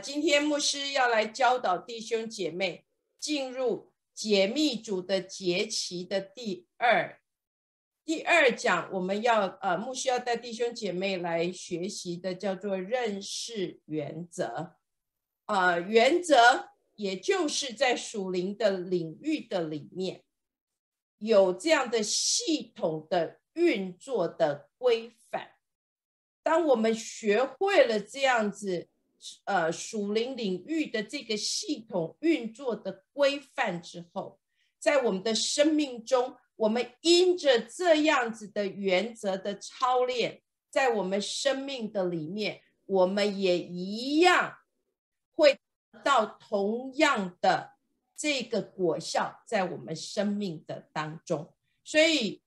[0.00, 2.86] 今天牧师要来教导弟兄姐妹
[3.18, 7.20] 进入解密主的节期的第二
[8.02, 14.78] 第二讲，我们要呃，牧师要带弟兄姐妹来学习的叫做认识原则。
[15.44, 20.24] 啊，原则也就是在属灵的领域的里面
[21.18, 25.52] 有这样的系统的运作的规范。
[26.42, 28.88] 当我们学会了这样子。
[29.44, 34.40] 呃，属灵领域的这个系统运作的规范之后，
[34.78, 40.40] 在我们的生命中，我们因着这样子的原则的操练，
[40.70, 44.56] 在我们生命的里面，我们也一样
[45.32, 45.58] 会
[46.02, 47.74] 到同样的
[48.16, 51.52] 这个果效，在我们生命的当中。
[51.84, 52.40] 所以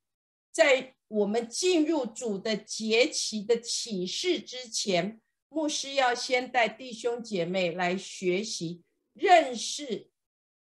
[0.52, 5.20] 在我们进入主的节期的启示之前。
[5.54, 8.82] 牧师要先带弟兄姐妹来学习
[9.14, 10.09] 认识，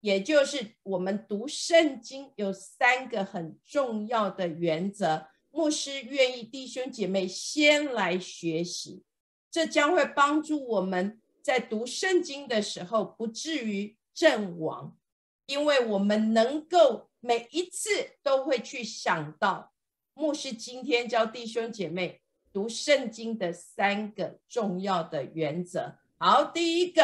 [0.01, 5.27] 也就是我们读圣经有三个很重要的原则。
[5.49, 9.03] 牧师愿意弟兄姐妹先来学习，
[9.49, 14.97] 这将会帮助我们在读圣经的时候不至于阵亡，
[15.45, 17.89] 因为我们能够每一次
[18.21, 19.71] 都会去想到，
[20.13, 22.21] 牧师今天教弟兄姐妹。
[22.53, 25.97] 读圣经的三个重要的原则。
[26.17, 27.01] 好，第一个，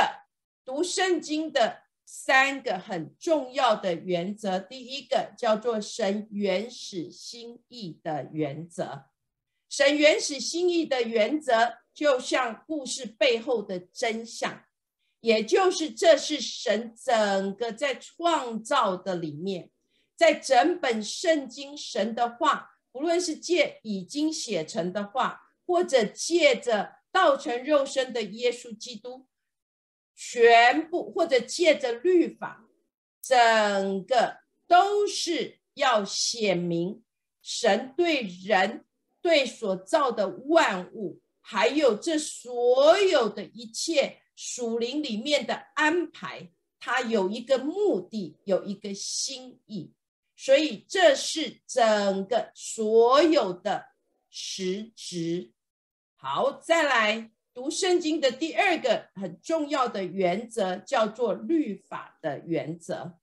[0.66, 4.60] 读圣经的三个很重要的原则。
[4.60, 9.06] 第一个叫做神原始心意的原则。
[9.70, 14.64] 神原始心意的原则，就像故事背后的真相，
[15.22, 19.70] 也就是这是神整个在创造的里面，
[20.16, 22.77] 在整本圣经神的话。
[22.98, 29.28] 无论是借已经写成的话，或者借着道成肉身的耶稣基督，
[30.16, 32.68] 全部或者借着律法，
[33.22, 37.04] 整个都是要显明
[37.44, 38.84] 神对人、
[39.22, 46.50] 对所造的万物，还有这所有的一切属灵里面的安排，
[46.80, 49.94] 它有一个目的，有一个心意。
[50.38, 53.88] 所以这是整个所有的
[54.30, 55.52] 实质。
[56.16, 63.18] 好，再来读圣经的第二个很重要的原则，叫做律法的原则。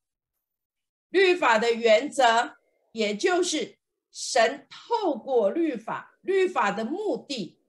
[1.10, 2.56] 律法的原则，
[2.91, 3.78] 也就是
[4.10, 7.60] 神透过律法，律法的目的，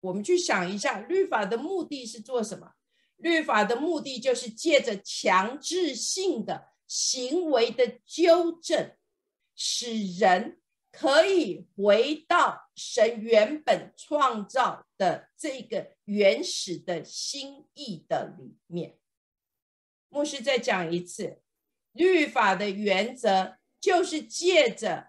[0.00, 2.72] 我们去想一下，律法的目的是做什么？
[3.16, 6.68] 律法的目的就是借着强制性的。
[6.88, 8.96] 行为的纠正，
[9.54, 10.60] 使人
[10.90, 18.98] 可以回到神原本创造的这个原始的心意的里面。
[20.08, 21.42] 牧师再讲一次，
[21.92, 25.08] 律法的原则就是借着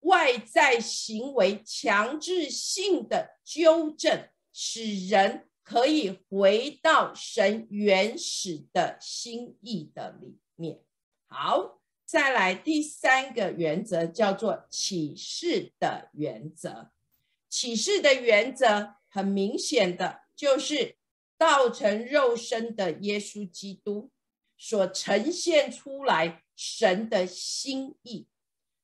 [0.00, 10.40] 外在行为强制性的纠正，使人可以回到神原始的心意的里。
[10.56, 10.80] 面
[11.26, 16.92] 好，再来第三个原则叫做启示的原则。
[17.48, 20.96] 启示的原则很明显的就是
[21.36, 24.10] 道成肉身的耶稣基督
[24.56, 28.28] 所呈现出来神的心意，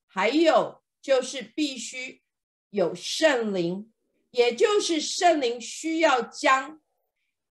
[0.07, 2.23] 还有就是必须
[2.71, 3.93] 有圣灵，
[4.31, 6.81] 也就是圣灵需要将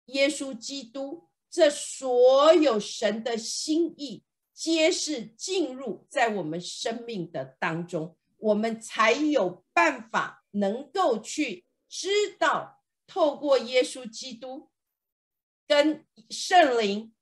[0.06, 1.30] 耶稣基督。
[1.54, 4.24] 这所有神的心意
[4.56, 14.72] 皆是进入在我们生命的当中，我们才有办法能够去知道，透过耶稣基督
[15.68, 17.14] 跟圣灵，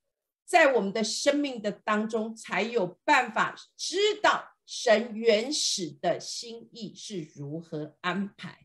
[0.46, 8.64] 在我们的生命的当中，才有办法知道神原始的心意是如何安排。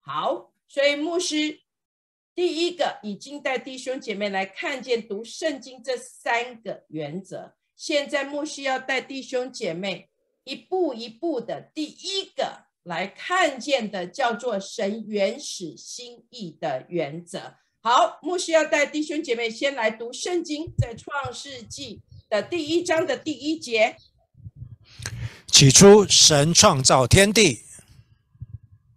[0.00, 1.60] 好，所以牧师。
[2.36, 7.54] 第一个已经带弟兄姐妹来看见读圣经这三个原则。
[7.74, 10.10] 现在牧师要带弟兄姐妹
[10.44, 17.54] 一步一步的，第一个来看见的叫做神原始心意的原则。
[17.80, 23.96] 好，牧师要带弟兄姐妹先来读圣经，在创世纪的第一章的第一节。
[25.46, 27.60] 起初，神创造天地。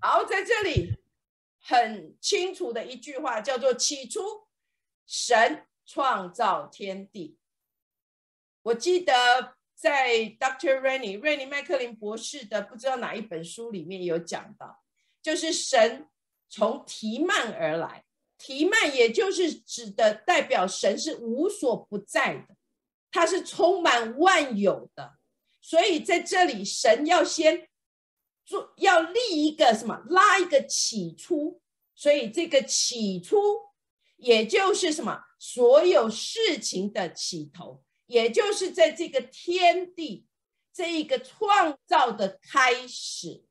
[0.02, 0.99] 好，在这里。
[1.70, 4.48] 很清楚的一句话叫做“起初，
[5.06, 7.38] 神创造天地”。
[8.64, 10.82] 我记得在 Dr.
[10.82, 14.82] Rennie 瑞尼麦克林博士的不知道哪一本书里面有讲到，
[15.22, 16.10] 就是神
[16.50, 18.04] 从提曼而来，
[18.40, 22.56] 提曼也就是指的代表神是无所不在的，
[23.12, 25.20] 他是充满万有的，
[25.62, 27.69] 所以在这里神要先
[28.50, 31.62] 做，要立一个什么，拉一个起初，
[31.94, 33.38] 所以这个起初
[34.18, 40.26] 也就是什么，所有事情的起头，也就是在这个天地
[40.74, 43.46] 这一个创造的开始，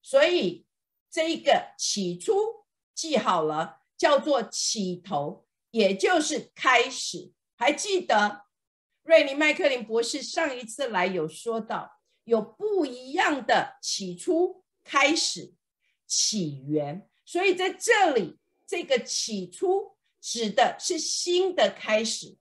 [0.00, 0.64] 所以
[1.10, 2.34] 这一个起初
[2.94, 3.82] 记好了。
[3.98, 7.32] 叫做起头，也就是开始。
[7.56, 8.42] 还记得
[9.04, 11.95] 瑞尼麦克林博士上一次来有说到，
[12.26, 15.54] 有不一样的起初、开始、
[16.06, 17.08] 起源。
[17.24, 22.36] 所以在这里，这个起初指的是新的开始，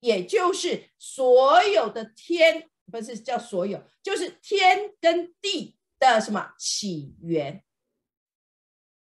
[0.00, 7.64] 也就是所有的天，不是叫所有，就是天跟地的什么起源。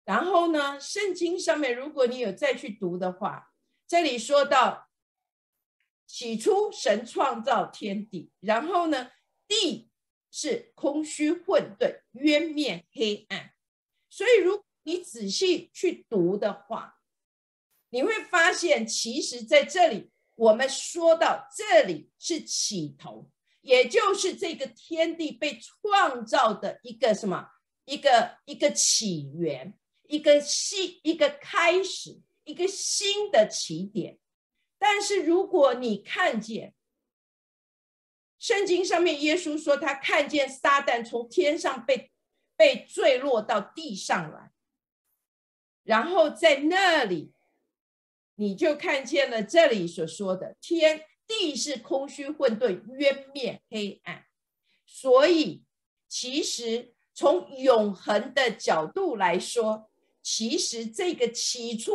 [0.05, 0.79] 然后呢？
[0.79, 3.53] 圣经上面，如果你有再去读的话，
[3.87, 4.89] 这里说到
[6.05, 9.11] 起初神创造天地，然后呢，
[9.47, 9.89] 地
[10.33, 13.53] 是空虚混沌、渊面黑暗。
[14.09, 16.95] 所以，如果你仔细去读的话，
[17.91, 23.29] 你会发现，其实在这里我们说到这里是起头，
[23.61, 27.47] 也就是这个天地被创造的一个什么？
[27.85, 29.77] 一个一个起源。
[30.09, 34.19] 一个新一个开始，一个新的起点。
[34.77, 36.75] 但是如果你看见
[38.43, 42.11] 圣经上面，耶稣说他看见撒旦从天上被
[42.57, 44.51] 被坠落到地上来，
[45.83, 47.31] 然后在那里
[48.35, 54.25] 你就看见了这里所说的天地是空虚混沌渊面黑暗。
[54.85, 55.63] 所以
[56.09, 59.89] 其实从永恒的角度来说。
[60.25, 61.91] 其实这个起初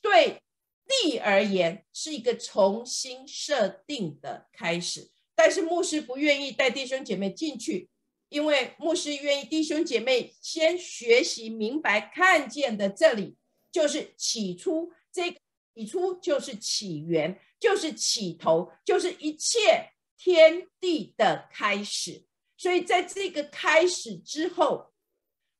[0.00, 0.40] 对
[0.86, 7.88] 地而言是一个重新设定的开始，但是牧师不愿意带弟兄姐妹进去，
[8.28, 13.36] 因为牧师愿意弟兄姐妹先学习明白、看见的这里
[13.70, 15.30] 就是起初，这
[15.74, 22.24] 起初就是起源，就是起头，就是一切天地的开始。
[22.56, 24.90] 所以在这个开始之后。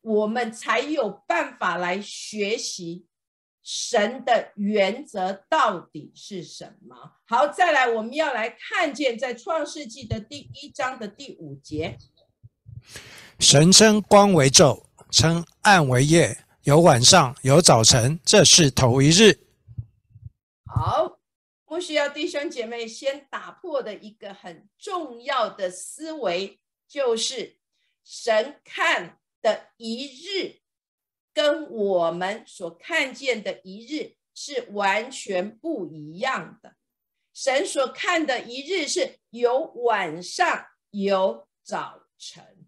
[0.07, 3.07] 我们才有办法来学习
[3.65, 7.17] 神的原则到底是什么。
[7.27, 11.99] 好，再来，我们要来看见在创世纪的第一章的第五节，
[13.41, 19.41] 神称光为昼，称暗为夜，有晚上，有早晨，这是头一日。
[20.67, 21.19] 好，
[21.65, 27.57] 不需要弟兄姐妹先打破的一个很重要的思维，就是
[28.05, 29.19] 神看。
[29.45, 30.63] 的一日，
[31.35, 36.77] 跟我们所看见的一日是完全不一样的。
[37.35, 42.65] 神所看的一日是有晚上有早晨，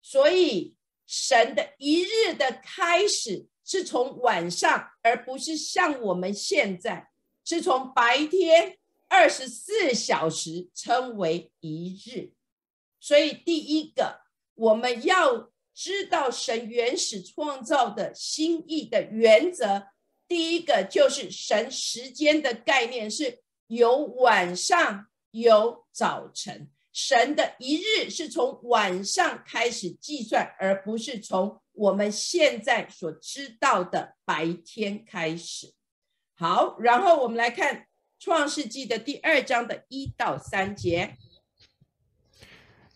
[0.00, 7.10] 所以神的一日的开始是从晚上，而不是像我们现在
[7.44, 12.32] 是从白天二十四小时称为一日。
[12.98, 14.22] 所以第一个。
[14.54, 19.88] 我们要知道神原始创造的心意的原则，
[20.28, 35.72] 第一个就是神时间的概念是有晚上有早晨，神的一日是从晚上开始计算，而不是从我们现在所知道的白天开始。
[36.34, 37.86] 好，然后我们来看
[38.18, 41.16] 创世纪的第二章的一到三节。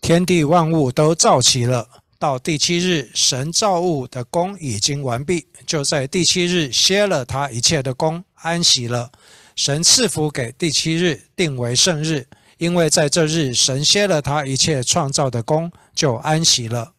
[0.01, 9.13] 天地万物都造齐了，到第七日，神造物的功已经完毕，就在第七日歇了他一切的功，安息了。
[9.55, 12.27] 神赐福给第七日，定为圣日，
[12.59, 16.95] 因为在这日，神歇了他一切创造的功，就安息了。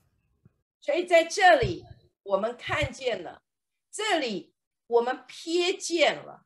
[0.82, 1.84] 所以在这里，
[2.24, 3.42] 我们看见了，
[3.92, 4.54] 这里
[4.88, 6.46] 我们瞥见了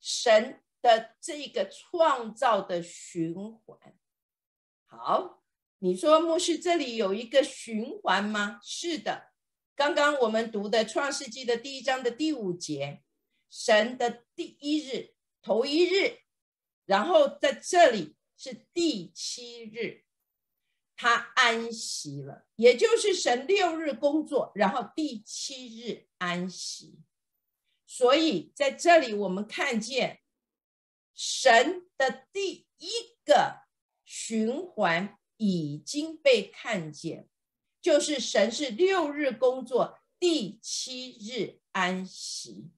[0.00, 3.78] 神的这个创造的循环。
[4.86, 5.41] 好。
[5.84, 8.60] 你说牧师这里有一个循环吗？
[8.62, 9.32] 是的，
[9.74, 13.02] 刚刚我们读的创世纪的第一章的第五节，
[13.50, 16.20] 神的第一日头一日，
[16.86, 20.04] 然后在这里是第七日，
[20.94, 27.00] 他安息了，也就是神六日工作，然后第七日安息。
[27.88, 30.20] 所以在这里我们看见
[31.12, 32.88] 神的第一
[33.24, 33.62] 个
[34.04, 35.18] 循环。
[35.44, 37.28] 已经被看见，
[37.80, 42.70] 就是神是六日工作，第七日安息。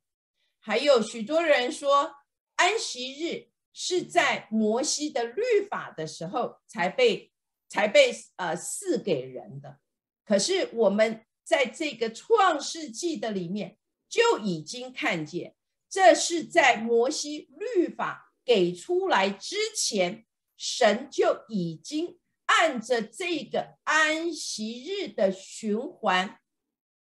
[0.61, 2.14] 还有许多人说，
[2.54, 7.30] 安息日是在摩西的律法的时候才被
[7.68, 9.78] 才被呃赐给人的。
[10.25, 13.76] 可是我们在这个创世纪的里面
[14.09, 15.54] 就已经看见，
[15.90, 20.25] 这是在摩西律法给出来之前，
[20.56, 22.18] 神就已经
[22.61, 26.38] 按着这个安息日的循环。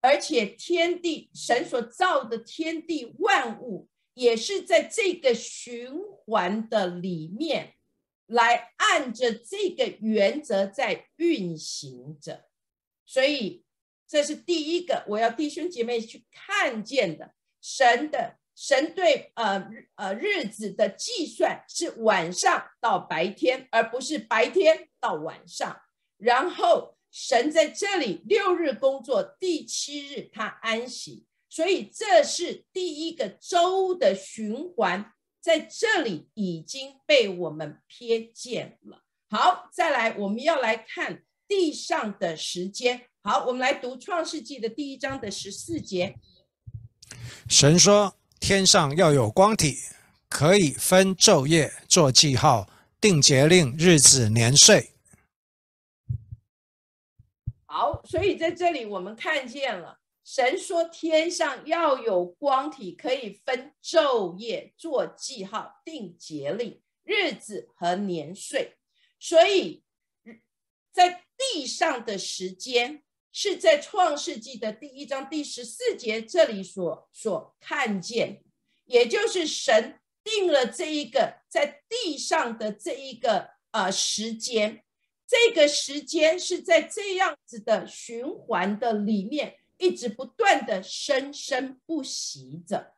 [0.02, 7.74] 而且天地神所造的天地万物，也是在这个循环的里面，
[8.26, 12.46] 来按着这个原则在运行着。
[13.04, 13.64] 所以
[14.06, 17.34] 这是第一个，我要弟兄姐妹去看见的。
[17.60, 25.80] 神的神对呃呃日子的计算是晚上到白天，而不是白天到晚上。
[26.16, 26.94] 然后。
[27.08, 39.02] 神在这里六日工作，第七日他安息，所以这是第一个周的循环，在这里已经被我们瞥见了。
[39.30, 43.06] 好，再来，我们要来看地上的时间。
[43.22, 46.16] 好，我们来读创世纪的第一章的十四节。
[47.48, 49.78] 神说：“天上要有光体，
[50.28, 52.68] 可以分昼夜，做记号，
[53.00, 54.92] 定节令、日子、年岁。”
[57.64, 68.76] 好，所以在这里我们看见了，神说天上要有光体，可以分昼夜，做记号，定节令、日子和年岁。
[69.18, 69.82] 所以，
[70.92, 73.02] 在地上的时间
[73.38, 78.42] 是在创世纪的第一章第十四节这里所所看见，
[78.86, 84.82] 也就是神定了这一个在地上的这一个呃时间。
[85.26, 92.94] 这个时间是在这样子的循环的里面，一直不断的生生不息着。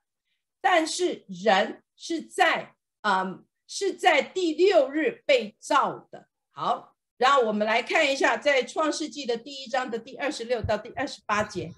[0.61, 6.29] 但是人是在啊，是在第六日被造的。
[6.53, 11.75] 好，然后我们来看一下，在创世纪的第一章的第二十六到第二十八节，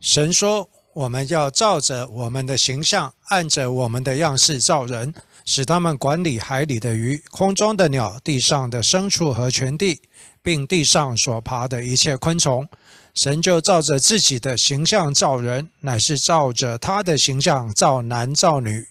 [0.00, 5.14] 神说：“我们要照着我们的形象，按着我们的样式造人。”
[5.48, 10.02] 使他们管理海里的鱼、空中的鸟、地上的牲畜和全地，
[10.42, 12.68] 并地上所爬的一切昆虫。
[13.14, 18.88] 神就照着自己的形象造人，乃是照着他的形象造男造女。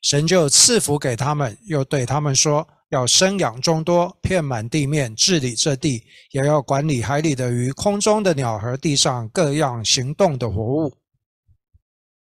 [0.00, 10.96] 神就赐福给他们，又对他们说：要生养众多，遍满地面，治理这地，也要管理海里的鱼、空中的鸟和地上各样行动的活物。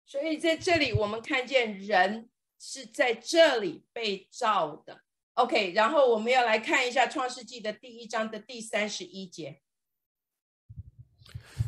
[0.04, 2.28] 所以在这里，我们看见人。
[2.58, 5.02] 是在这里被造的
[5.34, 5.72] ，OK。
[5.72, 9.60] 然后我们要来看一下《创世纪》的第一章的第三十一节。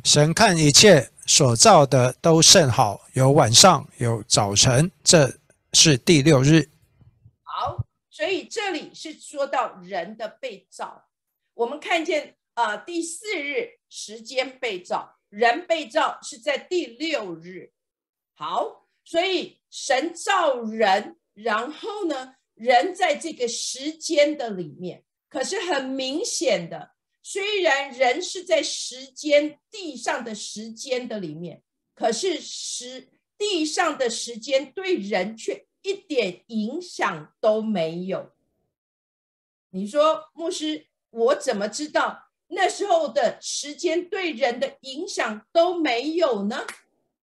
[0.02, 5.38] 神看一切所造的都甚好，有晚上，有早晨，这
[5.74, 6.70] 是第六日。
[7.42, 7.84] 好，
[8.18, 11.08] 所以这里是说到人的被造。
[11.54, 17.70] 我们看见啊，第四日时间被造，人被造是在第六日。
[18.34, 18.88] 好。
[19.04, 26.90] 所以神造人，然后呢，人在这个时间的里面，可是很明显的，
[27.22, 31.62] 虽然人是在时间地上的时间的里面，
[31.94, 33.08] 可是时
[33.38, 38.32] 地上的时间对人却一点影响都没有。
[39.70, 46.66] 你说牧师，我怎么知道那时候的时间对人的影响都没有呢？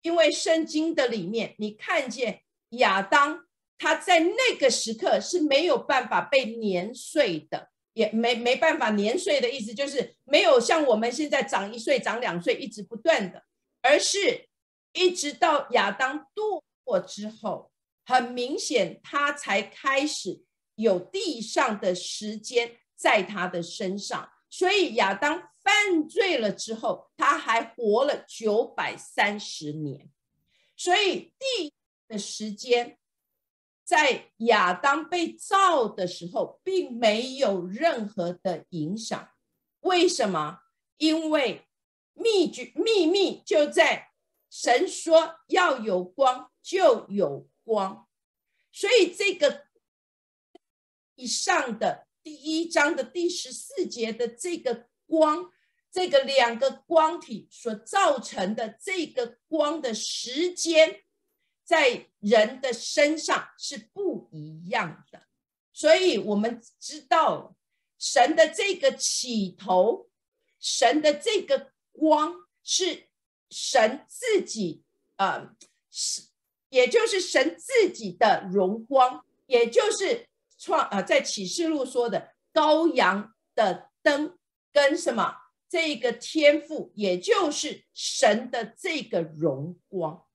[0.02, 3.46] 因为圣经的里面，你看见亚当
[3.78, 13.44] 他在那个时刻是没有办法被年岁的，也没没办法年岁的意思就是没有像我们现在长一岁、长两岁一直不断的，
[13.82, 14.48] 而是
[14.94, 17.72] 一直到亚当堕落之后，
[18.06, 20.44] 很明显他才开始
[20.76, 25.50] 有地上的时间在他的身上，所以亚当。
[25.66, 30.12] 犯罪了之后，他还活了九百三十年，
[30.78, 31.74] 所以地
[32.08, 33.00] 的时间
[33.84, 39.28] 在亚当被造的时候，并没有任何的影响。
[39.80, 40.60] 为什么？
[40.98, 41.66] 因为
[42.14, 44.10] 秘诀秘密就在
[44.52, 48.08] 神说要有光就有光，
[48.72, 49.66] 所以这个
[51.16, 55.52] 以上的第一章的第十四节的这个光。
[55.92, 61.06] 这个两个光体所造成的这个光的时间，
[61.64, 65.26] 在人的身上是不一样的，
[65.72, 67.56] 所以我们知道
[67.98, 70.10] 神的这个起头，
[70.60, 73.08] 神的这个光是
[73.50, 74.84] 神自己，
[75.16, 75.56] 呃，
[75.90, 76.24] 是，
[76.76, 80.28] 也就是神自己的荣光，也就是
[80.58, 84.38] 创呃在启示录说的羔羊的灯
[84.74, 85.38] 跟什么
[85.70, 90.28] 这个天赋，也就是神的这个荣光。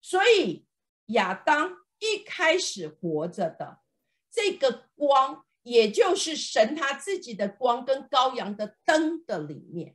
[0.00, 0.64] 所以
[1.08, 3.82] 亚当一开始活着的
[4.30, 9.94] 这个光，也就是神他自己的光跟羔羊的灯的里面。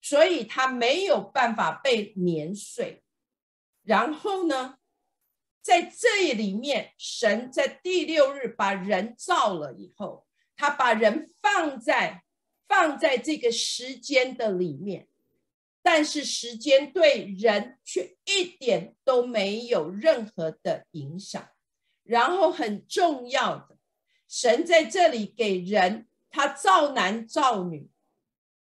[0.00, 3.04] 所以他没有办法被碾碎，
[3.82, 4.78] 然后呢，
[5.60, 12.22] 在这里面，神在第六日把人造了以后，他把人放在
[12.68, 15.08] 放在这个时间的里面，
[15.82, 21.48] 但是时间对人却一点都没有任何的影响。
[22.04, 23.78] 然后很重要的，
[24.28, 27.88] 神在这里给人他造男造女。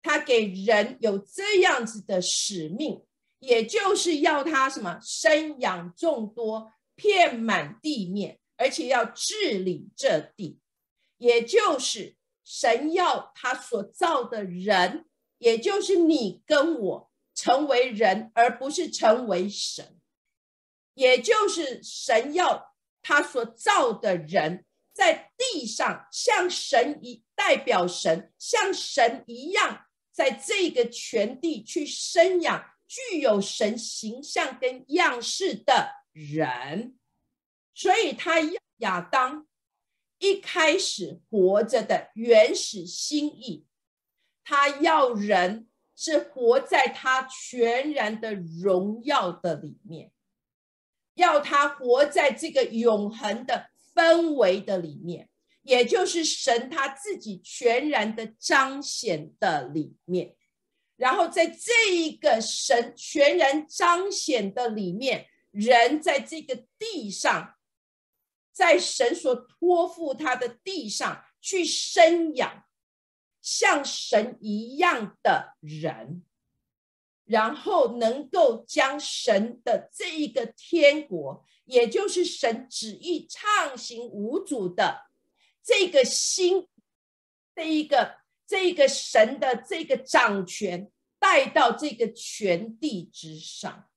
[0.03, 3.03] 他给人有这样子的使命，
[3.41, 10.59] 也就是要他什么生养众多，遍满地面，而且要治理这地，
[11.17, 15.05] 也就是神要他所造的人，
[15.39, 19.99] 也就是你跟我成为人，而不是成为神，
[20.93, 29.85] 也就是神要他所造的人在地上像神一代表神，像神一样。
[30.13, 36.99] 在这个全地去生养具有神形象跟样式的人，
[37.73, 38.41] 所以他
[38.79, 39.47] 亚当
[40.19, 43.65] 一开始活着的原始心意，
[44.43, 50.11] 他要人是活在他全然的荣耀的里面，
[51.13, 55.29] 要他活在这个永恒的氛围的里面。
[55.63, 60.35] 也就是神他自己全然的彰显的里面，
[61.01, 67.55] 然后在这一个神全然彰显的里面，人在这个地上，
[68.53, 72.65] 在神所托付他的地上去生养
[73.41, 76.23] 像神一样的人，
[77.25, 85.09] 然后能够将神的这一个天国，也就是神旨意畅行无阻的。
[85.63, 86.67] 这个心，
[87.55, 88.20] 这一个
[88.51, 93.89] 这个神的这个掌权带到这个全地之上。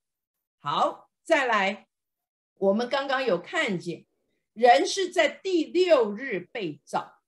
[0.61, 1.88] 好，再来，
[2.55, 4.07] 我们刚刚有看见，
[4.53, 7.21] 人是在第六日被造，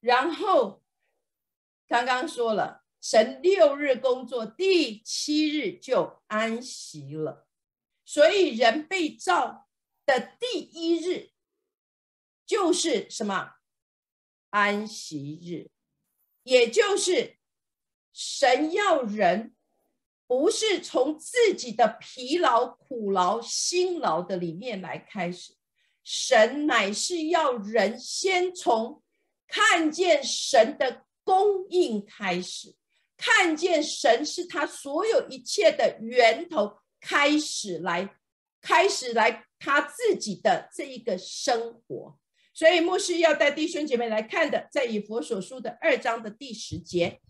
[0.00, 0.82] 然后
[1.88, 7.48] 刚刚说了，神六日工作，第七日就安息了，
[8.04, 9.66] 所以人被造
[10.04, 11.30] 的第一日
[12.44, 13.54] 就是什么？
[14.50, 15.70] 安息日，
[16.50, 17.36] 也就是
[18.12, 19.54] 神要人
[20.26, 25.52] 不是从自己的疲劳、苦劳、辛劳的里面来开始，
[26.02, 29.00] 神乃是要人先从
[29.46, 32.74] 看见神的供应开始，
[33.16, 38.16] 看见神是他所有一切的源头开始来，
[38.60, 42.18] 开始来他自己的这一个生活。
[42.52, 47.20] 所以牧师要带弟兄姐妹来看的，在以佛所书的二章的第十节。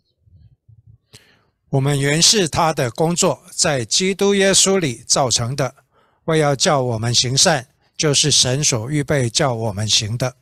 [1.70, 5.72] 我们原是他的工作，在基督耶稣里造成的，
[6.24, 10.36] 为要叫我们行善，就是神所预备叫我们行的。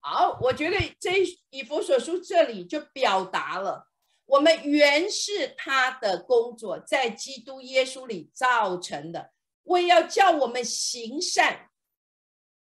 [0.00, 1.12] 好，我觉得这
[1.50, 3.88] 以佛所书这里就表达了，
[4.26, 9.30] 我们原是他的工作，在基督耶稣里造成的，
[9.62, 11.70] 为要叫我们行善。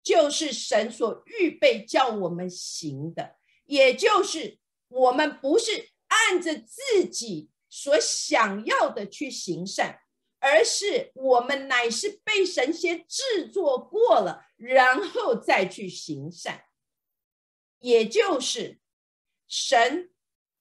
[0.06, 10.02] 就是神所预备叫我们行的，也就是我们不是按着自己所想要的去行善，
[10.39, 16.65] 而是我们乃是被神先制作过了，然后再去行善。
[17.80, 18.80] 也就是
[19.48, 20.12] 神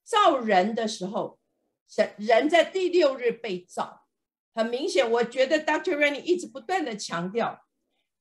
[0.03, 1.39] 造人的时候，
[1.87, 4.07] 神人在第六日被造，
[4.55, 7.64] 很明显，我觉得 Doctor Rennie 一直不断的强调。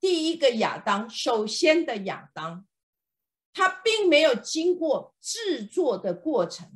[0.03, 2.67] 第一个亚当，首先的亚当，
[3.53, 6.69] 他并没有经过制作的过程，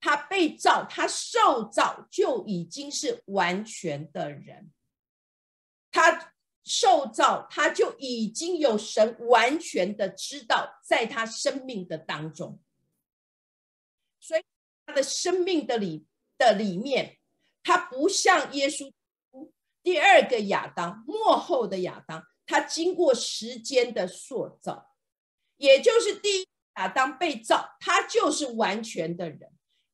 [0.00, 4.72] 他被造，他受造就已经是完全的人。
[5.92, 12.58] 他受造，他就已经有神完全的知道，在他生命的当中，
[14.18, 14.42] 所以
[14.84, 16.04] 他的生命的里
[16.36, 17.20] 的里面，
[17.62, 18.92] 他不像耶稣
[19.84, 22.26] 第二个亚当，幕后的亚当。
[22.52, 24.94] 他经过时间的塑造，
[25.56, 29.50] 也就是第一亚当被造，他就是完全的人，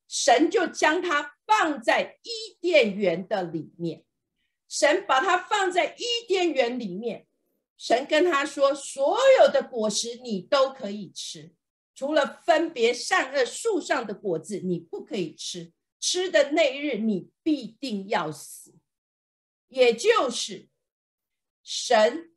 [0.09, 4.05] 神就将他放在伊甸园的里面，
[4.69, 7.29] 神把它放在伊甸园里面，
[7.77, 11.55] 神跟他说：“所有的果实你都可以吃，
[11.95, 18.75] 除了分别善恶树上的果子你不可以吃，吃的那日你必定要死。”
[19.69, 20.67] 也就是
[21.63, 22.33] 神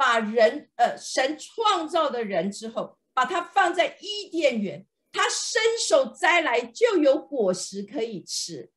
[0.00, 8.70] 把人，呃，神创造的人之后，把他放在伊甸园，他伸手摘来就有果实可以吃。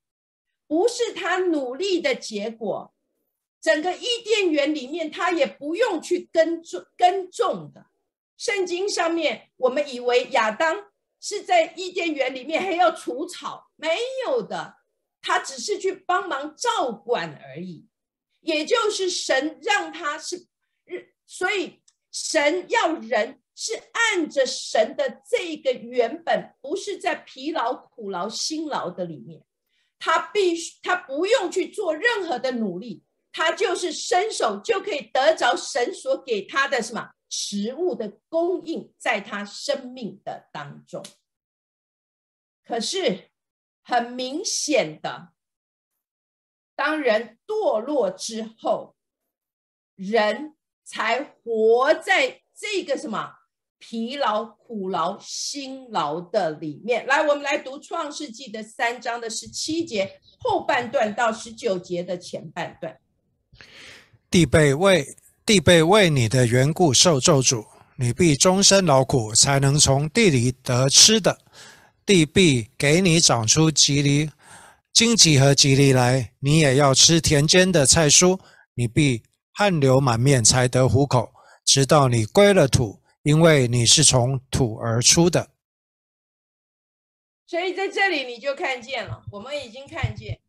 [0.68, 2.94] 不是他努力的结果，
[3.62, 7.86] 整个伊甸园里面，他也不用去耕种耕种的。
[8.36, 14.76] 圣经上面，我们以为亚当是在伊甸园里面还要除草，没有的，
[15.22, 17.88] 他只是去帮忙照管而已。
[18.42, 20.48] 也就是神让他是，
[21.34, 29.44] 所以神要人是按着神的这个原本，不是在疲劳、苦劳、辛劳的里面。
[29.98, 41.04] 他必须，他不用去做任何的努力，他就是伸手就可以得着神所给他的什么食物的供应，在他生命的当中。
[42.64, 43.32] 可是
[43.82, 45.34] 很明显的，
[46.76, 48.96] 当人堕落之后，
[49.96, 53.32] 人才活在这个什么？
[53.86, 62.98] 疲劳、苦劳、辛劳的里面，来，我们来读创世纪的三章的十七节后半段到十九节的前半段。
[64.32, 65.06] 地被为
[65.46, 67.66] 地被为你的缘故受咒诅，
[67.98, 71.38] 你必终身劳苦，才能从地里得吃的。
[72.06, 74.32] 地必给你长出吉藜、
[74.94, 78.40] 荆棘和吉藜来，你也要吃田间的菜蔬。
[78.76, 79.22] 你必
[79.54, 81.32] 汗流满面才得糊口，
[81.64, 83.02] 直到你归了土。
[83.24, 85.52] 因为你是从土而出的，
[87.48, 89.24] 所以在这里你就看见了。
[89.32, 90.42] 我们已经看见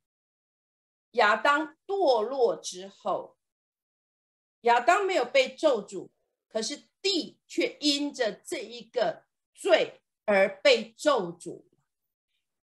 [1.12, 3.36] 亚当堕落之后，
[4.62, 6.08] 亚当没有被咒诅，
[6.48, 11.66] 可是地却因着这一个罪而被咒诅。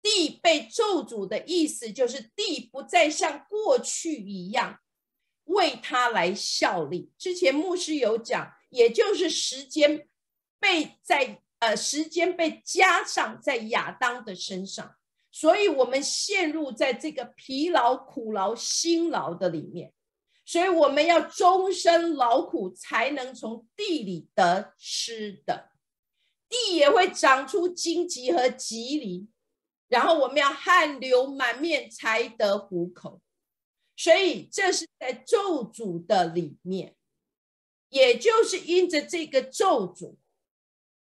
[0.01, 4.79] 地被咒诅的意思就是地不再像过去一样
[5.47, 7.11] 为他来效力。
[7.17, 8.53] 之前牧师有讲。
[8.69, 10.09] 也就是时间
[10.59, 14.97] 被在呃时间被加上在亚当的身上，
[15.31, 19.93] 所以我们陷入在这个疲劳、苦劳、辛劳的里面，
[20.45, 25.71] 所以我们要终身劳苦才能从地里得吃的，
[26.49, 29.27] 地也会长出荆棘和棘藜，
[29.87, 33.21] 然后我们要汗流满面才得糊口，
[33.97, 36.95] 所以这是在咒诅的里面。
[37.89, 40.15] 也就是因着这个咒诅，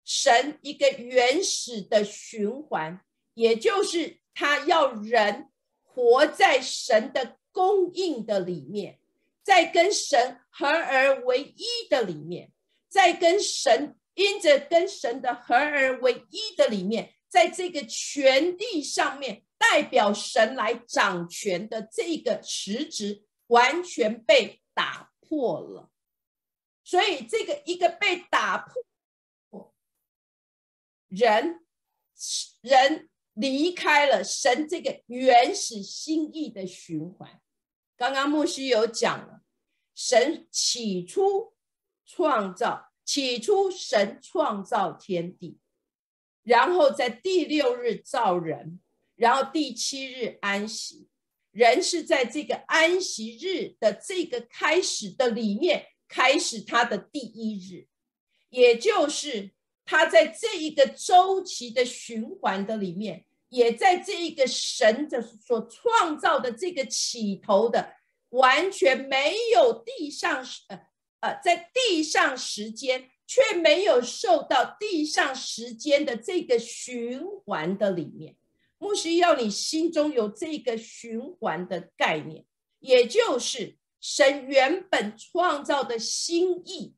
[0.06, 3.02] 神一个原始的循环，
[3.34, 5.50] 也就是他要人
[5.84, 9.00] 活在神的供应的里面，
[9.44, 12.54] 在跟神合而为一的里面，
[12.88, 25.92] 在跟神因着跟神的合而为一的里面，在这个权利上面代表神来掌权的这个实质，完全被打破了。
[26.84, 28.58] 所以，这个一个被打
[29.50, 29.74] 破，
[31.08, 31.64] 人
[32.62, 37.40] 人离开了神这个原始心意的循环。
[37.96, 39.42] 刚刚牧师有讲了，
[39.94, 41.54] 神起初
[42.04, 45.60] 创造，起初神创造天地，
[46.42, 48.82] 然后在第六日造人，
[49.22, 51.08] 然后第七日安息。
[51.52, 55.88] 人是在这个安息日的这个开始的里面。
[56.14, 57.88] 开始他的第一日，
[58.50, 59.52] 也就是
[59.86, 67.94] 他在这一个周期的循环的里面，也在这一个神的所创造的这个起头的，
[68.32, 70.82] 完全没有地上时呃
[71.22, 78.36] 呃，在地上时间却没有受到地上时间的这个循环的里面，
[78.82, 82.44] 牧师要你心中有这个循环的概念，
[82.80, 83.78] 也就是。
[84.04, 86.96] 神原本创造的心意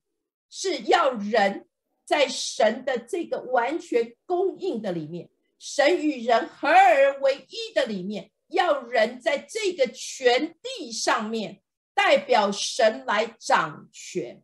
[0.49, 1.67] 是要人
[2.05, 11.61] 在神的这个完全供应的里面，神与人合而为一的里面，要人在这个全地上面
[11.93, 14.41] 代表神来掌权，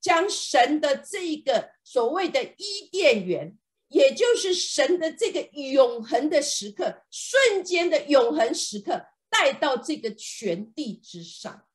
[0.00, 11.66] 将神的这个所谓的伊甸园，也就是神的这个永恒的时刻，瞬间的永恒时刻，带到这个全地之上。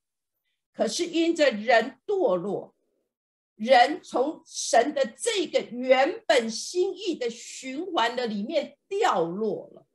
[0.74, 2.76] 可是因着人堕落，
[3.56, 9.86] 人从神的这个原本心意的循环的里面掉落了，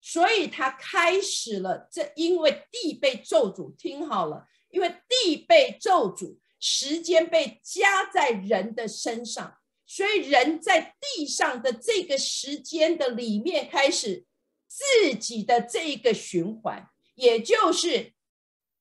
[0.00, 9.58] 所以他开始了这，因为地被咒诅，听好了，因为地被咒诅，时间被加在人的身上，
[9.94, 14.24] 所以人在地上的这个时间的里面开始
[14.66, 18.14] 自己的这一个循环，也就是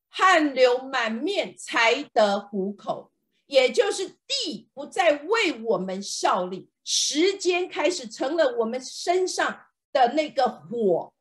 [0.08, 3.12] 汗流满面才得糊口，
[3.46, 9.66] 也就是地不再为我们效力，时间开始成了我们身上。
[9.94, 11.14] 的那个火，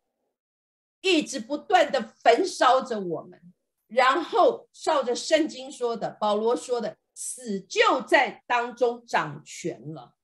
[1.00, 3.52] 一直不断的焚烧着我们，
[3.88, 10.14] 然后照着圣经说的，保罗说的，死就在当中掌权了。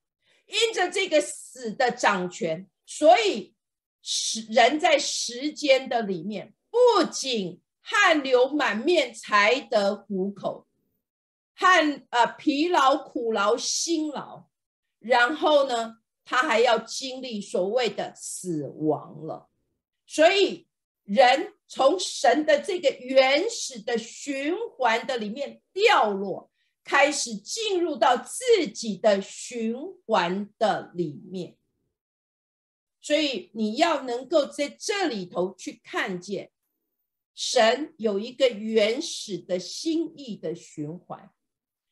[0.47, 3.53] 因着这个死的掌权，所以
[4.01, 10.65] 时人在时间的里面，不仅汗流满面才得糊口，
[11.53, 14.47] 汗啊疲劳苦劳辛劳，
[14.97, 15.99] 然后呢？
[16.29, 19.47] 他还要经历所谓的死亡了，
[20.05, 20.67] 所以
[21.05, 26.51] 人从神的这个原始的循环的里面掉落，
[26.87, 31.57] 开始进入到自己的循环的里面。
[33.01, 36.51] 所以你要能够在这里头去看见，
[37.35, 41.29] 神有一个原始的心意的循环，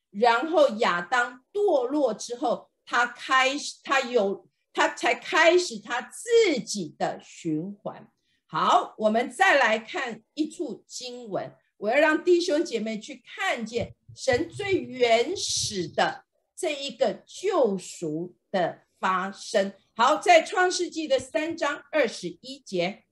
[0.09, 2.71] 然后亚当堕落之后。
[2.87, 8.11] 他开始，他有，他才开始他自己的循环。
[8.45, 19.73] 好，我们再来看一处经文，我要让弟兄姐妹去看见神最原始的这一个救赎的发生。
[19.95, 23.03] 好，在创世纪的三章二十一节，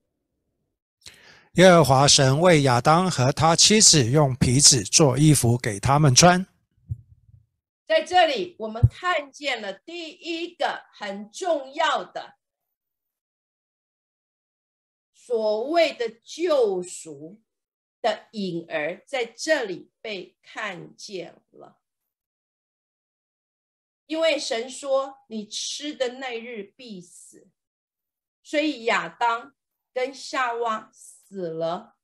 [1.54, 6.46] 耶和华神为亚当和他妻子用皮子做衣服给他们穿。
[7.86, 12.36] 在这里，我们看见了第一个很重要的
[15.14, 17.40] 所谓的救赎
[18.04, 21.80] 的影儿，在这里被看见了。
[24.06, 27.48] 因为神说：“你吃的那日必死。”
[28.44, 29.56] 所以亚当
[29.92, 31.96] 跟夏娃死了。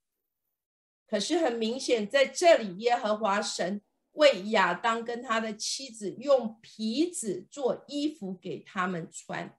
[1.05, 3.83] 可是很明显，在这里，耶和华神。
[4.13, 9.57] 为亚当跟他的妻子用皮子做衣服给他们穿，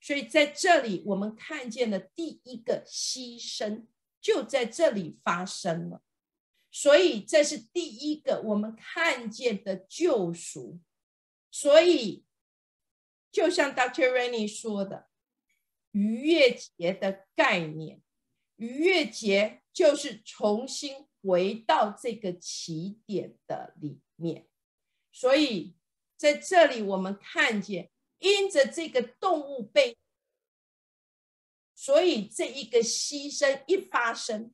[0.00, 3.86] 所以在这里我们看见了第一个牺牲
[4.20, 6.02] 就在这里发生了，
[6.70, 10.80] 所以这是第一个我们看见的救赎。
[11.50, 12.24] 所以
[13.32, 15.08] 就像 Doctor Rennie 说的，
[15.92, 18.00] 逾越节的概念，
[18.56, 21.08] 逾越节就是重新。
[21.22, 24.46] 回到这个起点的里面，
[25.12, 25.76] 所以
[26.16, 29.98] 在这里我们看见，因着这个动物被，
[31.82, 34.52] 所以这一个牺牲一发生，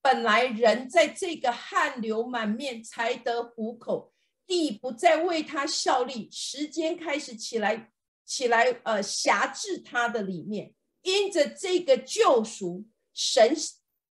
[0.00, 4.14] 本来人在这个汗流满面才得糊口，
[4.46, 7.92] 地不再为他效力，时间开始起来
[8.24, 10.72] 起来，呃，辖制他的里面，
[11.02, 13.54] 因着这个救赎，神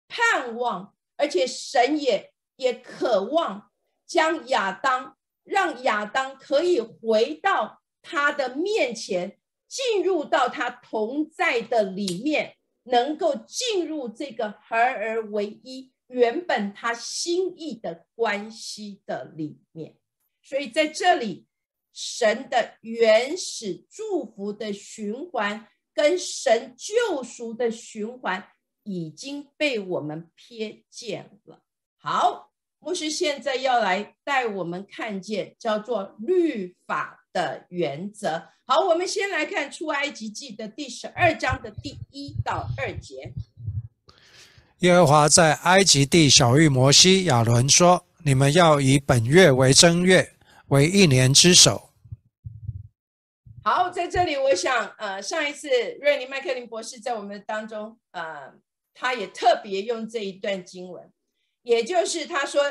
[0.07, 0.95] 盼望。
[1.17, 3.71] 而且神也也渴望
[4.07, 9.39] 将亚当，让亚当可以回到他的面前，
[9.73, 19.97] 进入到他同在的里面，能够进入这个合而为一、原本他心意的关系的里面。
[20.43, 21.47] 所以在这里，
[21.95, 28.47] 神的原始祝福的循环跟神救赎的循环。
[28.85, 31.63] 已经被我们瞥见了。
[31.99, 38.49] 好，牧师现在要来带我们看见叫做律法的原则。
[38.65, 43.33] 好，我们先来看出埃及记的第十二章的第一到二节。
[44.79, 50.35] 耶和华在埃及地小谕摩西、亚伦说：“你们要以本月为正月，
[50.69, 51.91] 为一年之首。”
[53.65, 55.69] 好，在这里，我想，呃，上一次
[56.01, 58.55] 瑞尼麦克林博士在我们当中，呃。
[58.95, 61.11] 他也特别用这一段经文，
[61.63, 62.63] 也就是他说：“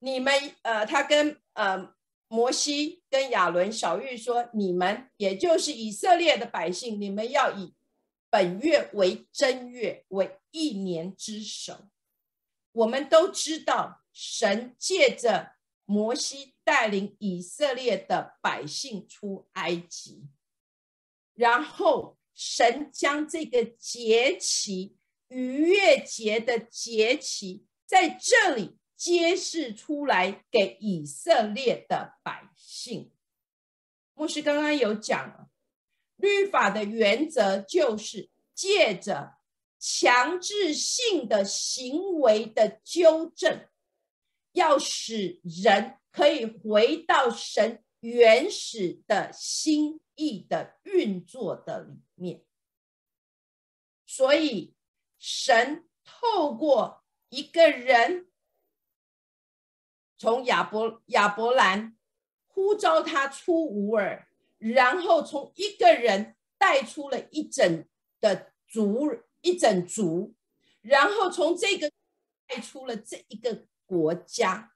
[0.00, 1.92] 你们，呃，他跟呃
[2.28, 7.74] 摩西跟亚伦、小玉说，你们也就是以色列的百姓，你们要以
[8.30, 11.88] 本月为正月，为一年之首。
[12.72, 15.52] 我们都知道，神借着
[15.84, 20.28] 摩西带领以色列的百姓出埃及，
[21.34, 24.94] 然后神将这个节期。”
[25.28, 33.12] 逾越节的节期在这里揭示出来给以色列的百姓。
[34.14, 35.48] 牧师刚刚有讲，
[36.16, 39.38] 律法的原则就是借着
[39.78, 43.68] 强制性的行为的纠正，
[44.50, 52.44] 要使人可以回到神原始的心意的运作的里面。
[54.04, 54.74] 所以，
[55.20, 58.28] 神透过一个人，
[60.18, 61.96] 从亚伯亚伯兰
[62.46, 64.28] 呼召他出吾尔，
[64.58, 67.84] 然后从一个人带出了一整
[68.20, 70.34] 的族，一整族，
[70.82, 71.90] 然后从这个
[72.46, 74.72] 带出了这一个国家，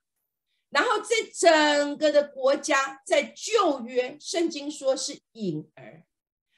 [0.70, 6.05] 然后这整个的国家在旧约圣经说是隐儿，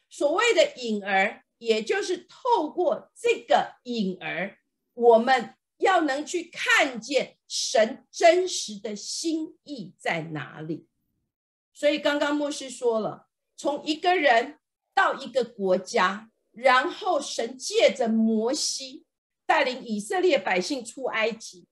[0.09, 1.40] 所谓的隐儿。
[1.59, 4.59] 也就是透过这个隐儿，
[4.92, 10.88] 我们要能去看见神真实的心意在哪里。
[11.73, 14.59] 所以刚刚牧师说了，从一个人
[14.93, 19.05] 到一个国家，然后神借着摩西
[19.47, 21.69] 带领以色列百姓出埃及，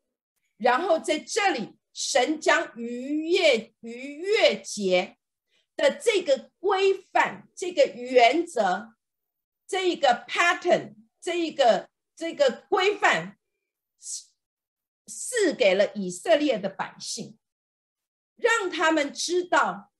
[0.57, 5.17] 然后在这里，神将逾越逾越节
[5.75, 8.95] 的这个规范、这个原则。
[9.67, 13.39] 这一个 pattern，这一个这个规范，
[15.13, 17.39] 赐给了以色列的百姓，
[18.37, 19.93] 让他们知道，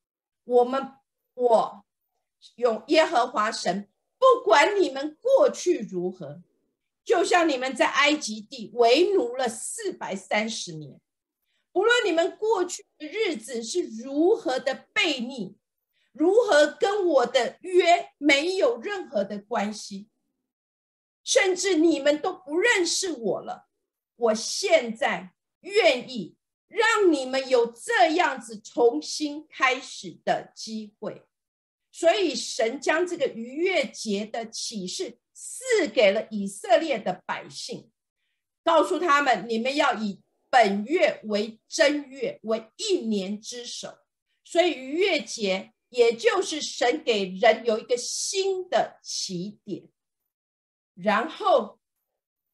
[0.45, 0.95] 我们
[1.35, 1.85] 我
[2.57, 6.43] 用耶和华神，不管你们过去如何，
[7.05, 11.01] 就像你们在埃及地为奴了四百三十年，
[11.73, 15.57] 不论你们过去的日子是如何的悖逆。
[16.15, 20.11] 如何跟我的约没有任何的关系，
[21.25, 23.67] 甚至你们都不认识我了。
[24.23, 26.37] 我现在愿意
[26.69, 31.23] 让你们有这样子重新开始的机会，
[31.91, 37.91] 所以神将这个逾越节的启示赐给了以色列的百姓，
[38.65, 43.99] 告诉他们：你们要以本月为正月，为一年之首。
[44.45, 45.73] 所以逾越节。
[45.93, 49.91] 也就是神给人有一个新的起点，
[50.95, 51.79] 然后，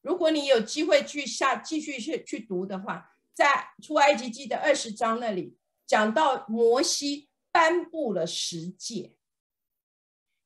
[0.01, 5.57] 如果你有机会去下继续去去读的话，在出埃及记的二十章那里
[5.87, 9.17] 讲到摩西颁布了十诫，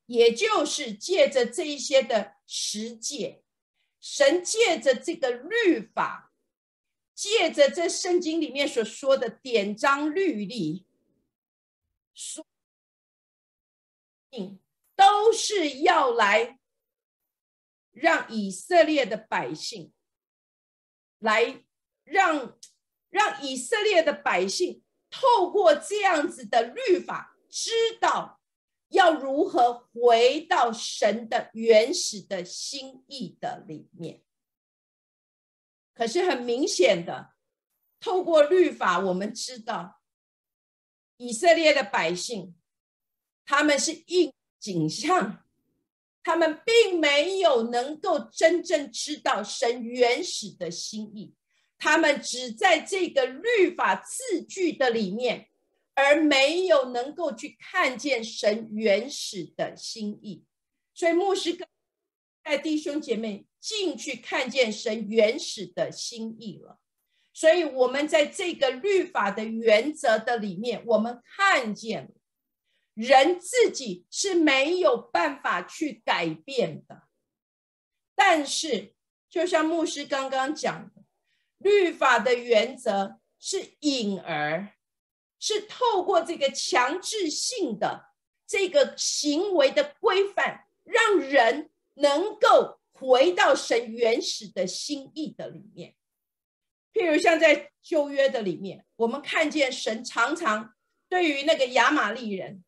[0.06, 3.42] 也就是借着这一些的十诫，
[4.00, 6.32] 神借着这个律法，
[7.14, 10.86] 借着这圣经里面所说的典章律例，
[12.14, 12.46] 说。
[14.94, 16.58] 都是要来
[17.92, 19.92] 让以色列的百姓，
[21.18, 21.64] 来
[22.02, 22.58] 让
[23.10, 28.40] 让以色列的百姓透过这样子的律法，知道
[28.88, 34.22] 要如何回到神的原始的心意的里面。
[35.94, 37.34] 可是很明显的，
[38.00, 40.00] 透过律法，我们知道
[41.18, 42.56] 以色列的百姓。
[43.44, 45.41] 他们是应景象，
[46.24, 51.34] 他们并没有能够真正知道神原始的心意，
[51.78, 55.48] 他们只在这个律法字句的里面，
[55.94, 60.44] 而没有能够去看见神原始的心意。
[60.94, 61.58] 所以牧师
[62.42, 66.78] 带弟兄姐妹进去看见神原始的心意了。
[67.34, 72.10] 所以我们在这个律法的原则的里面，我们看见了。
[72.94, 77.04] 人自己是没有办法去改变的，
[78.14, 78.94] 但是
[79.30, 81.02] 就像牧师刚刚讲的，
[81.56, 84.74] 律法的原则是隐儿，
[85.38, 88.10] 是透过这个强制性的
[88.46, 95.94] 这个行为的规范，让人能够回到神原始的心意的里面。
[96.92, 100.74] 譬如像在旧约的里面，我们看见神常常
[101.08, 102.62] 对于那个亚玛利人。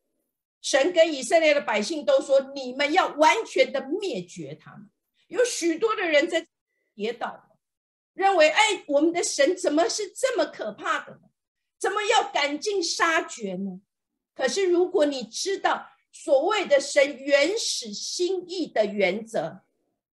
[0.65, 4.89] 神跟以色列的百姓都说：“你们要完全的灭绝他们。”
[5.29, 6.47] 有许多的人在
[6.95, 7.59] 跌倒，
[8.15, 11.21] 认为：“哎，我们的神怎么是这么可怕的？
[11.79, 13.83] 怎么要赶尽杀绝呢？”
[14.35, 19.61] 可是，如果你知道所谓的神原始心意的原则，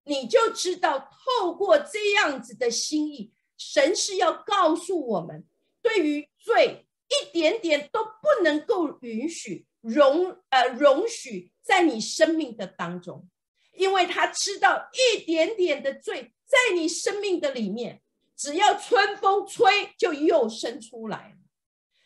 [0.04, 1.00] 你就知道，
[1.40, 5.46] 透过这样子的心意，神是要告诉我们，
[5.82, 9.66] 对于罪一点点都不能够允许。
[9.82, 13.28] 容呃容许在你生命的当中，
[13.74, 18.02] 因为他知道一点点的罪在你生命的里面，
[18.36, 21.38] 只要春风吹就又生出来。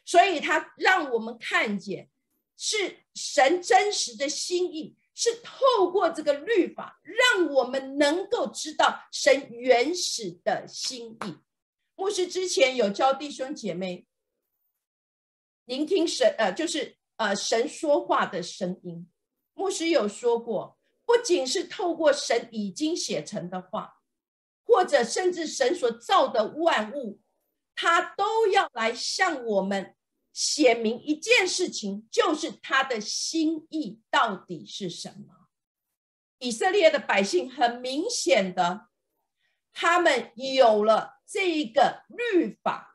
[0.05, 2.09] 所以他让我们看见
[2.55, 11.37] 是神真实的心意，是透过这个律法，让我们能够知道神原始的心意。
[11.95, 14.05] 牧师之前有教弟兄姐妹
[15.65, 19.09] 聆听神，呃，就是呃神说话的声音。
[19.53, 24.01] 牧师有说过，不仅是透过神已经写成的话，
[24.65, 27.21] 或者甚至神所造的万物，
[27.73, 29.95] 他都要来向我们
[30.33, 35.47] 写明一件事情，就是他的心意到底是什么。
[36.39, 38.89] 以色列的百姓很明显的，
[39.71, 42.94] 他们有了这一个律法，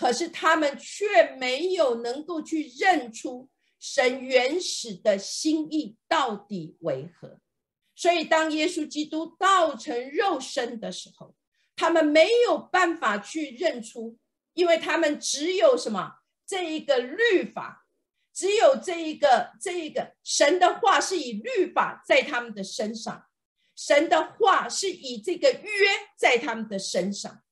[0.00, 3.50] 可是他们却没有能够去认出。
[3.78, 7.38] 神原始的心意到底为何？
[7.94, 11.34] 所以当耶稣基督道成肉身的时候，
[11.76, 14.18] 他们没有办法去认出，
[14.54, 16.14] 因为他们只有什么
[16.46, 17.86] 这一个律法，
[18.34, 23.26] 只有这一个这一个神的话是以律法在他们的身上，
[23.76, 25.88] 神的话是以这个约
[26.18, 27.42] 在他们的身上，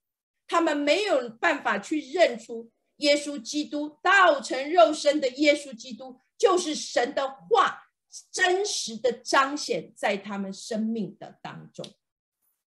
[0.49, 2.73] 他们没有办法去认出。
[2.99, 7.85] 耶稣基督道成肉身的耶稣基督，就是神的话
[8.33, 11.87] 真实的彰显在他们生命的当中。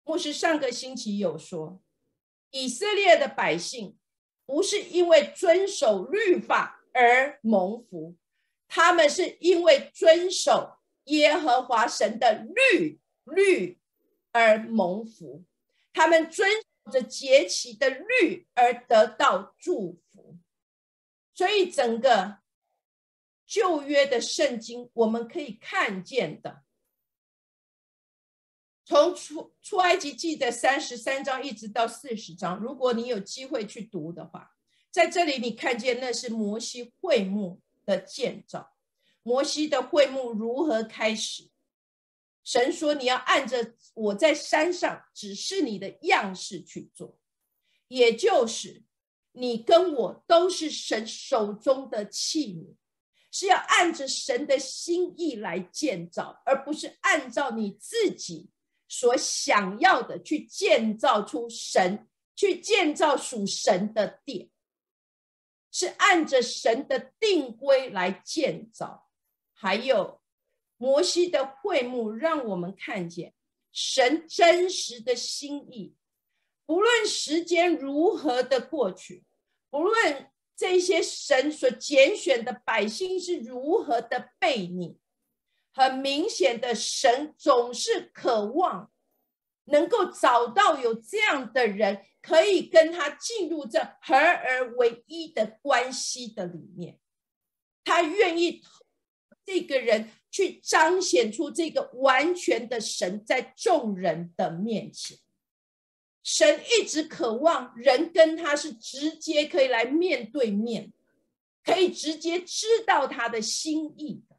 [0.04, 1.82] 牧师上个星期有说，
[2.52, 3.98] 以色列的百姓
[4.46, 8.16] 不是因为遵守律法而蒙福，
[8.68, 13.80] 他们是因为遵守耶和华神的律律
[14.32, 15.44] 而蒙福，
[15.92, 16.48] 他们遵
[16.90, 20.38] 着节期的律而得到祝福。
[21.34, 22.40] 所以，整个
[23.46, 26.64] 旧约的圣经，我们可以看见的，
[28.84, 34.52] 从出出埃及记的三十三章一直到四十章，如果你有机会去读的话，
[34.92, 38.76] 在这里你看见那是摩西会幕的建造，
[39.24, 41.49] 摩西的会幕如何开始？
[42.50, 47.20] 神说你要按着我在山上指示你的样式去做，
[47.90, 48.82] 也就是。
[49.34, 52.76] 你跟我都是神手中的器皿，
[53.32, 58.50] 是要按着神的心意来建造，而不是按照你自己
[58.88, 64.50] 所想要的去建造出神，去建造属神的殿，
[65.72, 69.12] 是按着神的定规来建造。
[69.54, 70.19] 还有
[70.80, 73.36] 摩西的会幕，让我们看见
[73.72, 75.94] 神真实的心意。
[76.66, 79.24] 不论时间如何的过去。
[79.70, 84.98] 不论这些神所拣选的百姓是如何的悖逆，
[85.72, 88.92] 很明显的，神总是渴望
[89.66, 97.00] 能够找到有这样的人，可以跟他进入这合而为一的关系的里面。
[97.84, 98.64] 他愿意
[99.46, 105.18] 这个人去彰显出这个完全的神在众人的面前。
[106.22, 110.92] 神一直渴望人跟他是直接可以来面对面，
[111.64, 114.36] 可以直接知道他的心意的，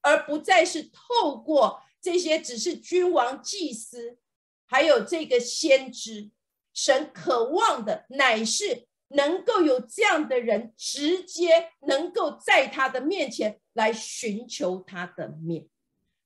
[0.00, 4.16] 而不再是透过这些只是君王、祭司，
[4.64, 6.30] 还有这个先知。
[6.72, 15.68] 神渴望的乃是能够有这样的人，直接能够在他的面前来寻求他的面。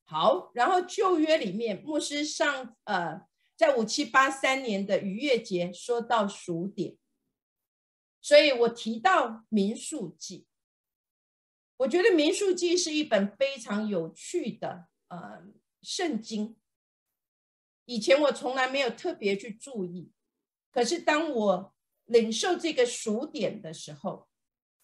[0.05, 3.27] 好，然后旧约里面，牧师上呃。
[3.59, 6.97] 在五七八三年的逾越节，说到数点，
[8.21, 10.47] 所以我提到民数记。
[11.79, 15.43] 我觉得民数记是一本非常有趣的呃
[15.83, 16.57] 圣经。
[17.87, 20.13] 以前我从来没有特别去注意，
[20.71, 21.75] 可是当我
[22.09, 24.29] 领受这个数点的时候，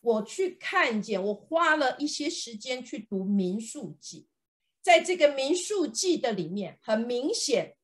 [0.01, 4.29] 我去看见，我花了一些时间去读民数记，
[4.81, 7.77] 在这个民数记的里面，很明显。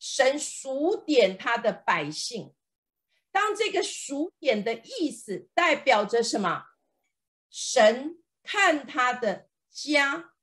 [0.00, 2.54] 神数点他的百姓，
[3.32, 6.66] 当这个数点的意思代表着什么？
[7.50, 10.34] 神看他的家，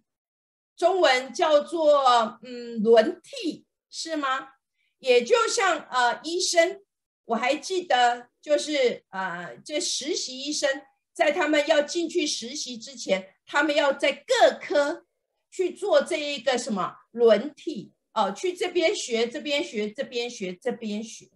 [0.75, 4.53] 中文叫做嗯轮替是吗？
[4.97, 6.81] 也就像呃医生，
[7.25, 10.81] 我还记得就是呃这实习医生
[11.13, 15.05] 在他们要进去实习之前，他们要在各科
[15.51, 21.29] 去做这一个什么轮替哦，去这边学这边学这边学这边学，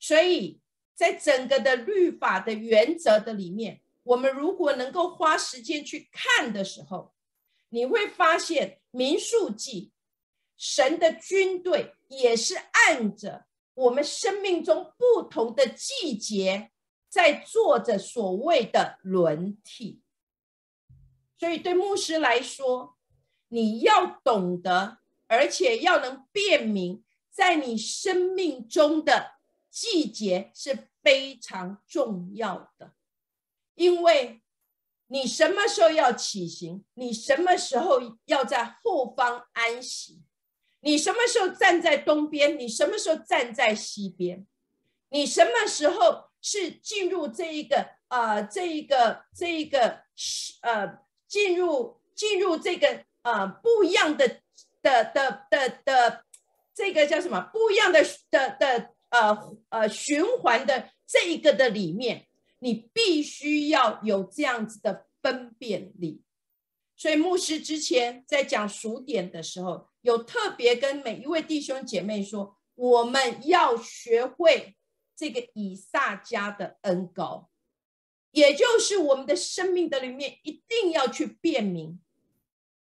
[0.00, 0.58] 所以
[0.96, 7.14] 在整个的律法的原则的里面，我们如果能够花时间去看的时候。
[7.70, 9.92] 你会发现，民数记，
[10.56, 13.44] 神的军队也是按着
[13.74, 16.70] 我们生命中不同的季节，
[17.10, 20.00] 在做着所谓的轮替。
[21.38, 22.96] 所以，对牧师来说，
[23.48, 29.36] 你要懂得，而且要能辨明，在你生命中的
[29.70, 32.94] 季节是非常重要的，
[33.76, 34.42] 因为。
[35.10, 36.84] 你什么时候要起行？
[36.92, 40.22] 你什么时候要在后方安息？
[40.80, 42.58] 你什么时候站在东边？
[42.58, 44.46] 你什么时候站在西边？
[45.08, 50.02] 你什么时候是进入这一个呃这一个这一个
[50.60, 54.42] 呃进入进入这个呃不一样的
[54.88, 56.24] 的的的的
[56.74, 62.26] 这个叫什么不一样的的的呃呃循环的这一个的里面？
[62.60, 66.22] 你必须要有这样子的分辨力，
[66.96, 74.76] 所以牧师之前在讲数点的时候，有特别跟每一位弟兄姐妹说，我们要学会
[75.14, 77.48] 这个以撒家的恩高，
[78.32, 82.00] 也就是我们的生命的里面一定要去辨明，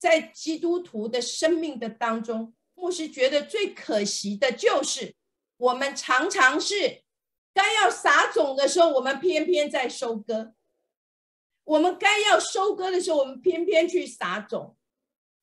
[0.03, 5.15] 在基督徒的生命的当中，牧师觉得最可惜的就是
[5.57, 7.03] 我们常常是。
[7.55, 10.55] 该要撒种的时候，我们偏偏在收割；
[11.65, 14.75] 我们该要收割的时候，我们偏偏去撒种。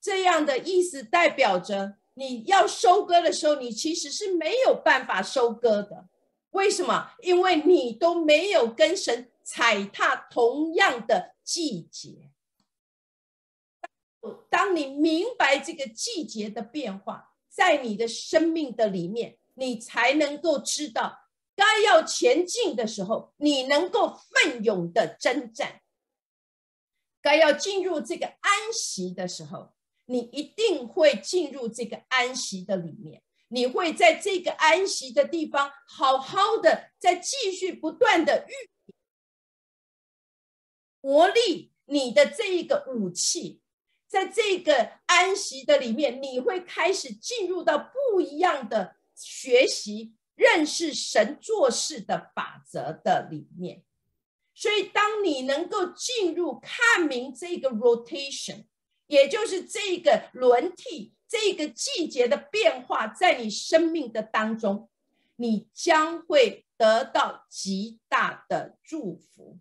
[0.02, 6.10] 这样的意思代表着，你要收割的时候，你其实是没有办法收割的。
[6.50, 7.12] 为什么？
[7.22, 12.29] 因为你都没有跟神踩踏同样的季节。
[14.50, 21.20] 当你明白这个季节的变化，在你的生命的里面，你才能够知道。
[21.56, 25.82] 该要前进的时候，你能够奋勇的征战；
[27.22, 29.74] 该要进入这个安息的时候，
[30.06, 33.24] 你一定会进入这个安息的里面。
[33.50, 38.54] 你会在这个安息的地方，好好的再继续不断的预
[41.02, 43.60] 磨砺你的这一个武器，
[44.10, 50.16] 在这个安息的里面，你会开始进入到不一样的学习。
[50.36, 53.84] 认识神做事的法则的里面，
[54.56, 58.64] 所以当你能够进入看明这个 rotation，
[59.08, 64.90] 也就是这个轮替，这个季节的变化，在你生命的当中，
[65.36, 69.60] 你将会得到极大的祝福，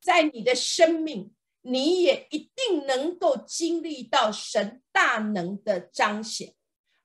[0.00, 6.54] 在你的生命，你也一定能够经历到神大能的彰显。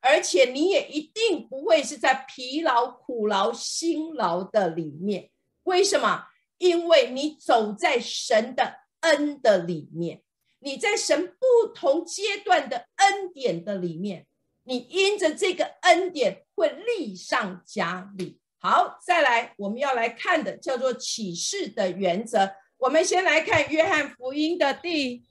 [0.01, 5.29] 而且你也一定不会是在疲劳、苦劳、辛劳的里面。
[5.63, 6.25] 为什么？
[6.57, 10.21] 因为你走在神的恩的里面，
[10.59, 14.27] 你在神不同阶段的恩典的里面，
[14.63, 18.39] 你因着这个恩典会力上加力。
[18.59, 22.49] 好，再来，我们要来看的叫做启示的原则。
[22.83, 25.23] 我们先来看约翰福音的第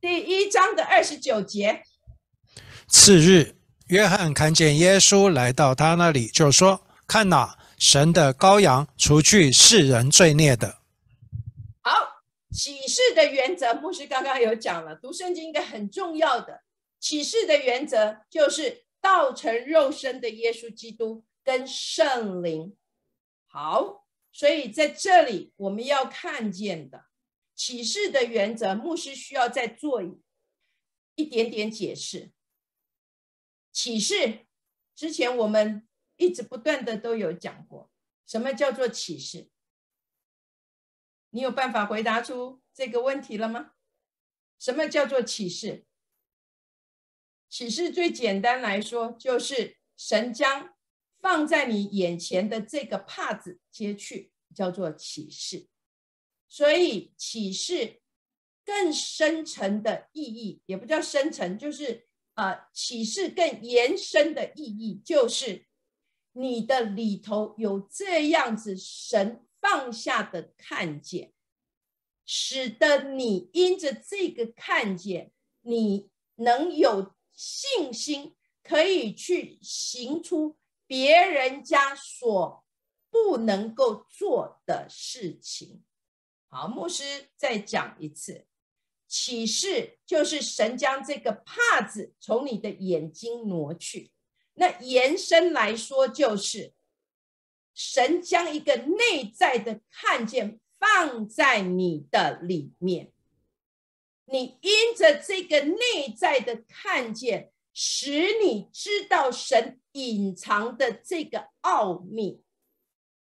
[0.00, 1.82] 第一章的二十九节。
[2.88, 3.56] 次日，
[3.88, 10.78] 约翰看见耶稣来到他那里，就说：“看哪，神的羔羊，除去世人罪孽的。”
[11.84, 14.96] 好，启示的原则，牧师刚刚有讲了。
[14.96, 16.62] 读圣经一个很重要的
[16.98, 22.74] 启示的原则，就是道成肉身的耶稣基督跟圣灵。
[23.46, 24.03] 好，
[24.34, 27.06] 所以在这里我们要看见的
[27.54, 30.02] 启示的原则，牧师需要再做
[31.14, 32.32] 一点点解释。
[33.70, 34.46] 启示
[34.96, 37.92] 之前，我们一直不断的都有讲过，
[38.26, 39.48] 什么叫做启示？
[41.30, 43.74] 你有办法回答出这个问题了吗？
[44.58, 45.86] 什么叫做启示？
[47.48, 50.73] 启示最简单来说，就是神将
[51.24, 55.68] 放在你眼前的这个帕子接去，叫做启示。
[56.50, 58.02] 所以启示
[58.62, 65.64] 更深层的意义，也不叫深层，就是啊，启示更延伸的意义，就是
[66.32, 71.32] 你的里头有这样子神放下的看见，
[72.26, 78.36] 使得你因着这个看见，你能有信心。
[78.66, 80.56] 可以去行出
[80.94, 82.64] 别人家所
[83.10, 85.82] 不能够做的事情。
[86.48, 88.46] 好，牧师再讲一次，
[89.08, 94.12] 启示就是神将这个帕子从你的眼睛挪去。
[94.52, 96.74] 那延伸来说，就是
[97.74, 103.12] 神将一个内在的看见放在你的里面，
[104.26, 107.50] 你因着这个内在的看见。
[107.76, 112.40] 使你知道神隐藏的这个奥秘，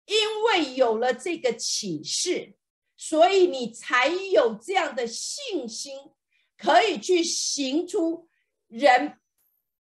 [0.07, 2.57] 因为有了这个启示，
[2.97, 5.95] 所以你才有这样的信心，
[6.57, 8.31] 可以去行出
[8.69, 9.21] 人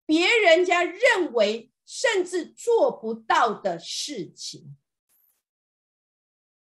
[0.06, 4.78] 别人家认为甚至做不到的事情。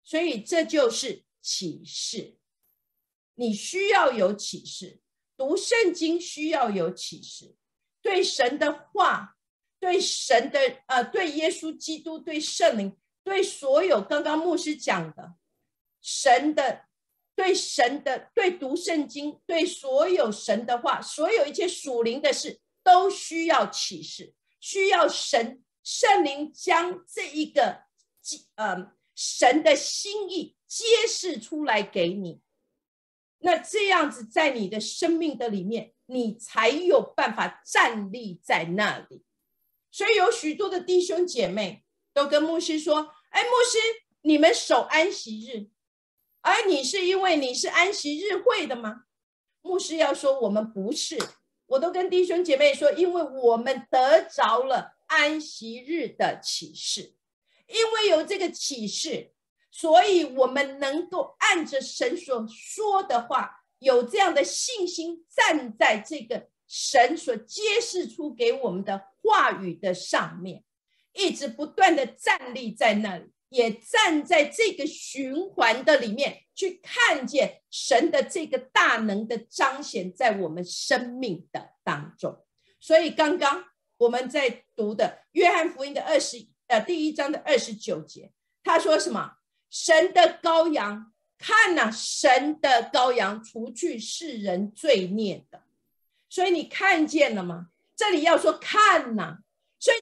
[0.03, 2.38] 所以这就是启示，
[3.36, 5.01] 你需要有启示，
[5.38, 7.55] 读圣经需要有启示。
[8.06, 9.36] 对神的话，
[9.80, 15.34] 对神的呃，对耶稣基督，对圣灵，对所有刚刚牧师讲的
[16.03, 16.86] 神的，
[17.36, 27.86] 对神的，对读圣经，对所有神的话，所有一切属灵的事，都需要启示，需要神圣灵将这一个
[28.53, 32.39] 呃神的心意揭示出来给你。
[33.46, 35.93] 那这样子，在你的生命的里面。
[36.08, 39.24] 你才有办法站立在那里，
[39.89, 41.84] 所以有许多的弟兄姐妹
[42.14, 43.80] 都跟牧师说：“哎，牧师，
[44.22, 45.72] 你们守安息日，
[46.41, 49.06] 而你是因为你是安息日会的吗？”
[49.66, 51.18] 牧师要说：“我们不是。”
[51.66, 57.16] 我都跟弟兄姐妹说：“因为我们得着了安息日的启示，
[57.68, 59.34] 因为有这个启示，
[59.76, 70.63] 所以我们能够按着神所说的话。”有这样的信心，站在这个神所揭示出给我们的话语的上面，
[71.13, 82.43] 一直不断的站立在那里，也站在这个循环的里面，去看见神的这个大能的彰显在我们生命的当中。
[82.80, 83.65] 所以，刚刚
[83.97, 88.32] 我们在读的约翰福音的二十呃第一章的二十九节，
[88.63, 89.34] 他说什么？
[89.70, 91.11] 神的羔羊。
[91.38, 95.63] 看呐，神的羔羊除去世人罪孽的，
[96.30, 97.68] 所以你看见了吗？
[97.93, 99.39] 这里要说看呐，
[99.78, 99.97] 所以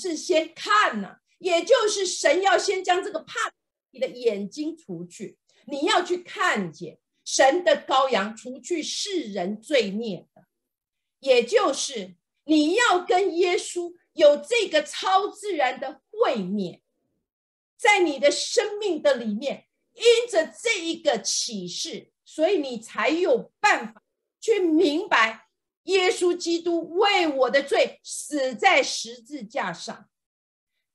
[0.00, 3.52] 是先看呐，也就是神要先将这个怕
[3.90, 10.46] 你的眼睛除去，你要去看见神的羔羊除去世人罪孽的，
[11.18, 12.14] 也就是
[12.44, 16.80] 你要跟耶稣有这个超自然的会面，
[17.84, 19.68] 在你的生命的里面。
[19.96, 24.02] 因着这一个启示，所以你才有办法
[24.40, 25.46] 去明白，
[25.84, 30.08] 耶稣基督为我的罪死在十字架上，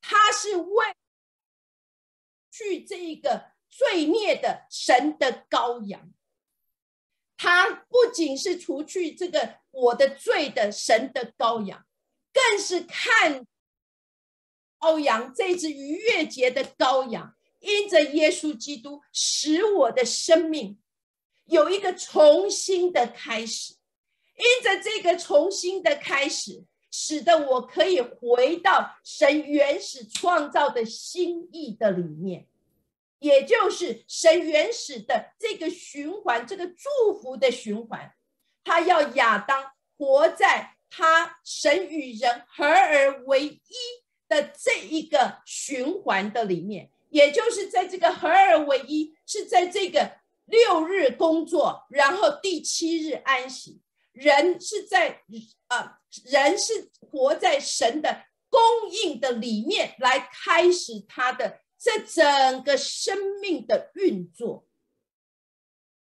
[0.02, 0.94] 他是为
[2.52, 6.12] 去这一个罪孽的神的羔羊，
[7.38, 11.86] 他不仅是除去这个我的罪的神的羔羊，
[12.34, 13.48] 更是看
[14.80, 17.36] 羔羊这只逾越节的羔羊。
[17.60, 20.80] 因着耶稣基督，使我的生命
[21.44, 23.74] 有一个重新的开始；
[24.38, 32.48] 因着这个重新的开始，使得我可以回到神原始创造的心意的里面，
[33.20, 38.14] 也就是神原始的这个循环，这个祝福的循环。
[38.64, 43.60] 他要亚当活在他神与人合而为一
[44.30, 46.90] 的这一个循环的里面。
[47.10, 53.82] 也就是在这个合二为一，是在这个六日工作，然后第七日安息。
[54.12, 55.24] 人是在
[55.68, 58.62] 啊，人是活在神的供
[59.04, 64.68] 应的里面，来开始他的这整个生命的运作。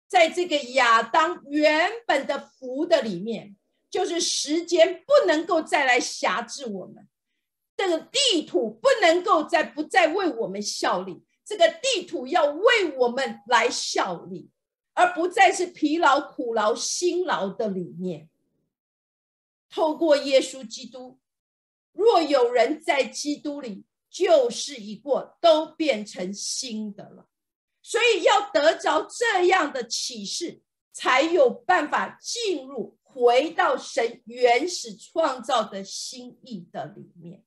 [0.07, 3.55] 在这个亚当原本的福的里面，
[3.89, 7.07] 就是时间不能够再来辖制我们。
[7.79, 14.49] 这个地土不能够再不再为我们效力，这个地土要为我们来效力，
[14.93, 18.29] 而不再是疲劳、苦劳、辛劳的理念。
[19.69, 21.19] 透过耶稣基督，
[21.93, 27.29] 若有人在基督里，旧事已过，都变成新的了。
[27.81, 30.61] 所以要得着这样的启示，
[30.91, 37.45] 才有办法进入回到神原始创造的心意的里面。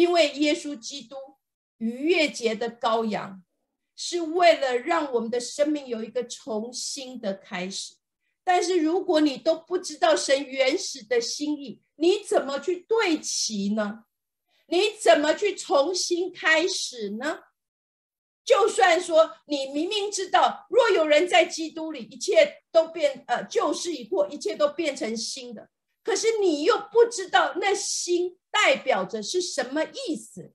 [0.00, 1.14] 因为耶稣基督
[1.76, 3.44] 逾越节的羔羊，
[3.94, 7.96] 是为了让我们的生命有一个重新的开始。
[8.42, 14.04] 但是如果你都不知道神原始的心意，你怎么去对齐呢？
[14.68, 17.40] 你怎么去重新开始呢？
[18.42, 25.68] 就算说你明明知道，若有人在基督里，一切都变呃旧事已过，一切都变成新的。
[26.02, 30.54] 可是你又不知道那心代表着是什么意思，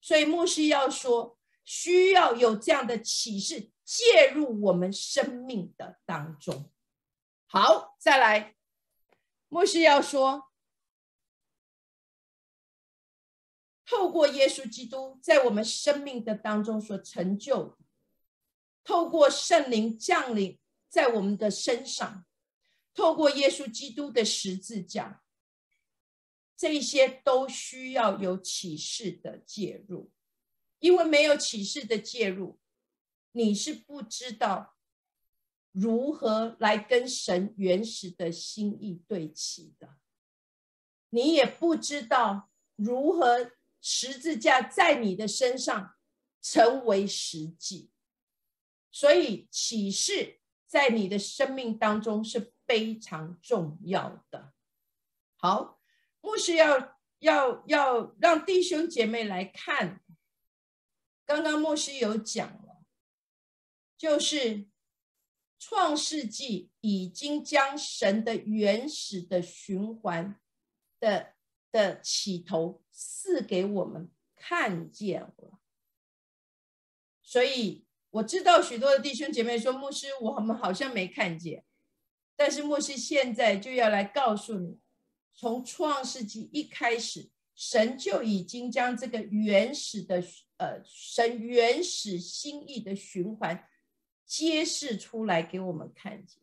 [0.00, 6.70] 所以牧师要说，需要有这样的启示介入我们生命的当中。
[7.46, 8.54] 好，再来，
[9.48, 10.50] 牧师要说。
[13.86, 17.76] 透过耶稣基督在我们生命的当中所成就，
[18.82, 22.24] 透过圣灵降临在我们的身上，
[22.94, 25.22] 透过耶稣基督的十字架，
[26.56, 30.12] 这些都需要有启示的介入，
[30.78, 32.60] 因为没有启示的介入，
[33.32, 34.76] 你是不知道
[35.72, 39.96] 如何来跟神原始的心意对齐的，
[41.10, 43.52] 你也不知道如何。
[43.86, 45.94] 十字架在你的身上
[46.40, 47.90] 成为实际，
[48.90, 54.52] 所以启示在你的生命当中是非常重要的。
[55.36, 55.80] 好，
[56.20, 60.02] 牧师要要要让弟兄姐妹来看，
[61.24, 62.82] 刚刚牧师有讲了，
[63.96, 64.66] 就是
[65.56, 70.40] 创世纪已经将神的原始的循环
[70.98, 71.34] 的
[71.70, 72.82] 的起头。
[72.90, 75.60] 赐给我们看见了，
[77.22, 81.64] 所以我知道许多的弟兄姐妹说：“牧师，我们好像没看见。”
[82.36, 84.78] 但是牧师现在就要来告诉你，
[85.34, 90.22] 从创世纪一开始，神就已经将这个原始的
[90.58, 93.68] 呃神原始心意的循环
[94.24, 96.42] 揭示出来给我们看见，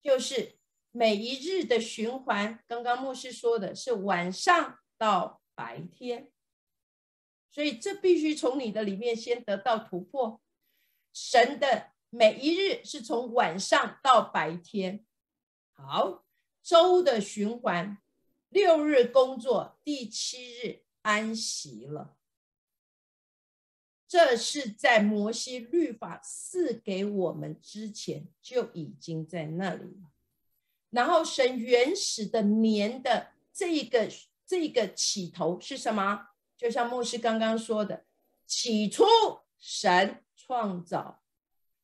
[0.00, 0.58] 就是
[0.90, 2.62] 每一日的循环。
[2.66, 5.40] 刚刚牧师说的是晚上到。
[5.58, 6.30] 白天，
[7.50, 10.42] 所以这必须从你的里面先得到突破。
[11.14, 15.04] 神的每一日是从晚上到白天。
[15.74, 16.24] 好，
[16.62, 17.98] 周的循环，
[18.48, 22.16] 六日工作，第七日安息了。
[24.08, 30.10] 这是在摩西律法赐给我们之前就已经在那里了。
[30.90, 34.08] 然后神原始的年的这一个。
[34.48, 36.28] 这个起头是什么？
[36.56, 38.04] 就像牧师刚刚说的，
[38.46, 39.04] 起初
[39.58, 41.20] 神创造，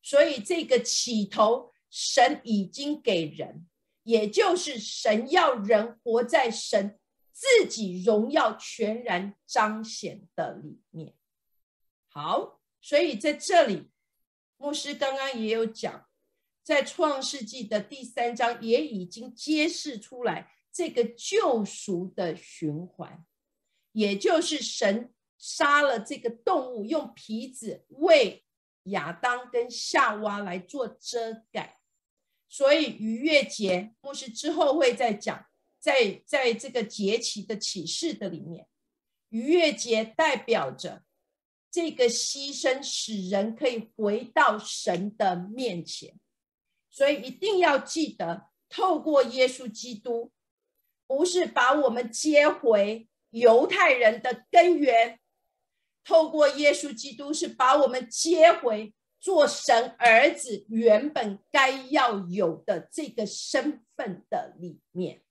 [0.03, 3.67] 所以这个起头，神已经给人，
[4.03, 6.99] 也就是神要人活在神
[7.33, 11.15] 自己荣耀全然彰显的里面。
[12.09, 13.91] 好，所以在这里，
[14.57, 16.07] 牧师刚刚也有讲，
[16.63, 20.53] 在创世纪的第三章也已经揭示出来。
[20.75, 23.27] 这个救赎的循环，
[23.93, 28.43] 也就是神杀了这个动物，用皮子为
[28.85, 31.81] 亚当跟夏娃来做遮盖。
[32.49, 35.47] 所以逾越节，牧师之后会再讲，
[35.79, 38.67] 在在这个节期的启示的里面，
[39.31, 41.03] 逾越节代表着
[41.71, 46.19] 这个牺牲，使人可以回到神的面前。
[46.91, 50.33] 所以一定要记得，透过耶稣基督。
[51.05, 55.21] 不是把我们接回犹太人的根源，
[56.05, 65.23] 透过耶稣基督是把我们接回做神儿子原本该要有的这个身份的里面。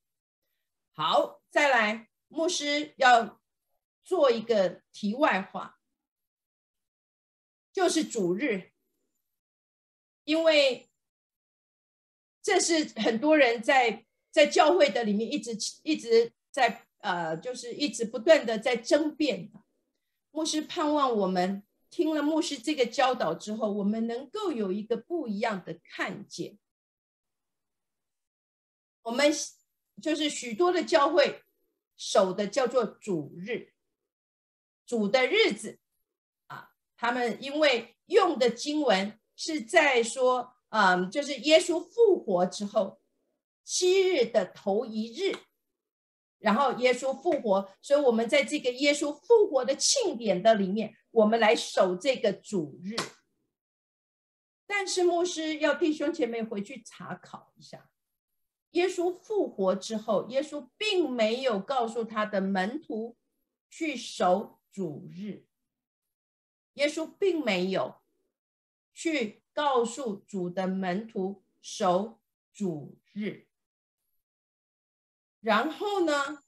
[0.93, 3.41] 好，再来，牧师要
[4.03, 5.79] 做一个题外话，
[7.73, 8.71] 就是主日，
[10.23, 10.89] 因为
[12.41, 14.05] 这是很多人在。
[14.33, 15.51] 在教会的里面，一直
[15.83, 19.60] 一直在呃，就是一直不断的在争辩的。
[20.31, 26.57] 牧师盼望我们听了牧师这个教导之后，我们能够有一个不一样的看见。
[29.03, 29.31] 我们
[30.01, 31.43] 就是许多的教会
[31.97, 33.73] 守的叫做主日，
[34.85, 35.79] 主的日子
[36.47, 42.99] 啊，他们因为用的经文是在说，嗯，就是耶稣复活之后。
[43.63, 45.37] 七日的头一日，
[46.41, 52.95] 然后耶稣复活，所以我们在这个耶稣复活的庆典的里面，我们来守这个主日。
[54.65, 57.89] 但是牧师要弟兄姐妹回去查考一下，
[58.71, 63.17] 耶稣复活之后，耶稣并没有告诉他的门徒
[63.69, 65.45] 去守主日，
[66.73, 68.01] 耶稣并没有
[68.93, 72.19] 去告诉主的门徒守
[72.51, 73.50] 主日。
[75.41, 76.13] 然后呢，《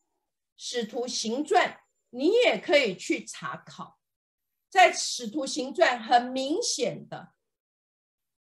[0.56, 1.70] 使徒行传》
[2.12, 4.00] 你也可以去查考，
[4.70, 7.34] 在《使徒行传》很明显的，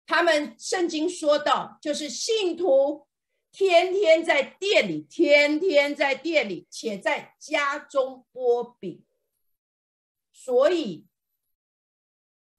[0.07, 3.09] 他们圣经说到，就是信徒
[3.51, 9.05] 天天在店里，天天在店里，且在家中剥饼。
[10.33, 10.99] 所以，《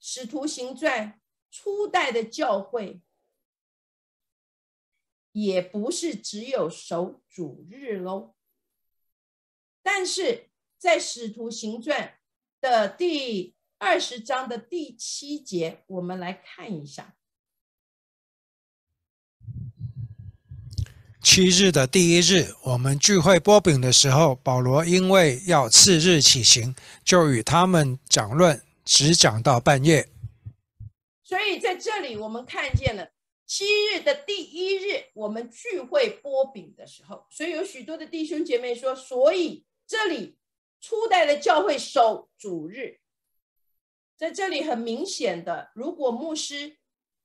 [0.02, 1.14] 使徒行传》
[1.50, 3.02] 初代的教会。
[5.32, 8.36] 也不是只有守主日喽，
[9.84, 12.18] 但是在《使徒行传》
[12.62, 17.16] 的第二十章的第七节，我们来看一下。
[21.22, 26.74] 七日的第一日，我们聚会波饼的时候，保罗因为要次日起行，
[27.04, 30.10] 就与他们讲论，只讲到半夜。
[31.24, 33.12] 所以在这里，我们看见了。
[33.50, 40.38] 七日的第一日，我们聚会剥饼的时候，所以有许多的弟兄姐妹说，所以这里
[40.80, 43.00] 初代的教会守主日，
[44.16, 46.78] 在这里很明显的，如果牧师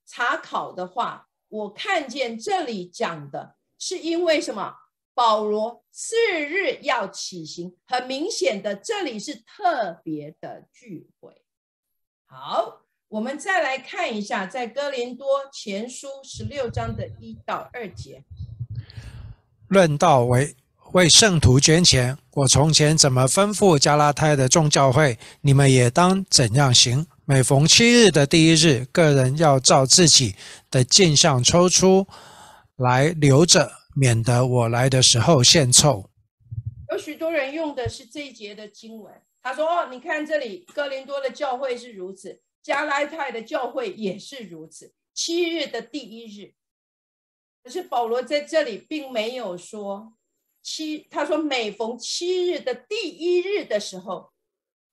[0.07, 4.77] 查考的话，我看见这里讲的是因为什么？
[5.13, 11.45] 保罗次日要起行，很明显的，这里是特别的聚会。
[12.25, 12.84] 好。
[13.15, 18.25] 我们再来看一下，在哥林多前书十六章的一到二节，
[19.69, 20.57] 论道为
[20.95, 27.07] 为圣徒捐钱，我从前怎么吩咐加拉太的众教会，你们也当怎样行。
[27.25, 30.35] 每逢七日的第一日，个人要照自己
[30.69, 32.09] 的镜像抽出
[32.75, 36.11] 来留着，免得我来的时候献凑。
[36.91, 46.55] 有许多人用的是这一节的经文，他说：“哦，你看这里哥林多的教会是如此。”加拉太的教会也是如此，七日的第一日。
[47.63, 50.17] 可是保罗在这里并没有说
[50.63, 54.33] 七，他说每逢七日的第一日的时候，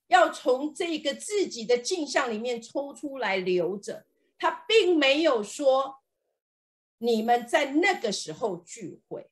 [0.07, 4.05] 要从这个自己的镜像里面抽出来留着。
[4.37, 6.01] 他并没有说
[6.97, 9.29] 你们在那个时候聚会。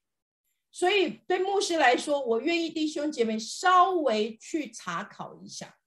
[0.71, 5.77] 所以对牧师来说，我愿意弟兄姐妹稍微去查考一下，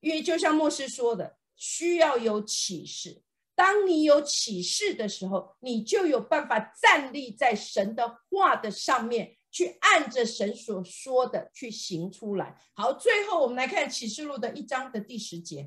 [0.00, 1.38] 因为就像牧师说的。
[1.56, 3.22] 需要有启示。
[3.54, 12.56] 当你有启示的时候，你就有办法站立在神的话的上面，去按着神所说的去行出来。
[12.72, 15.66] 好，最后我们来看启示录的一章的第十节。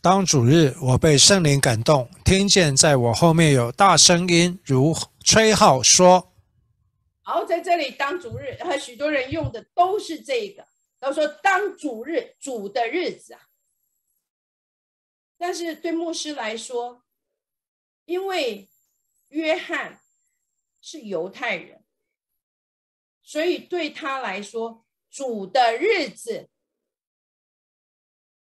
[0.00, 4.94] 当主日，我被圣灵感动，听见在我后面有大声音如
[5.24, 6.32] 吹号说
[7.22, 10.64] ：“好，在这里当主日，和许多人用的都是这个，
[11.00, 13.40] 都说当主日，主的日子啊。”
[15.46, 17.04] 但是对牧师来说，
[18.06, 18.70] 因为
[19.28, 20.02] 约翰
[20.80, 21.84] 是犹太人，
[23.22, 26.48] 所以对他来说，主的日子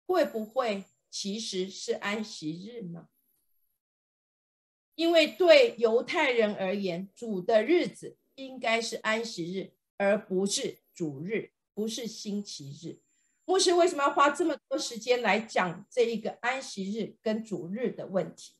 [0.05, 3.09] 会不会其实是安息日呢？
[4.93, 13.01] 因为对犹太人而言，主的日子应该是安息日，而不是主日，不是星期日。
[13.45, 18.55] 牧师为什么要花这么多时间来讲这一个安息日跟主日的问题？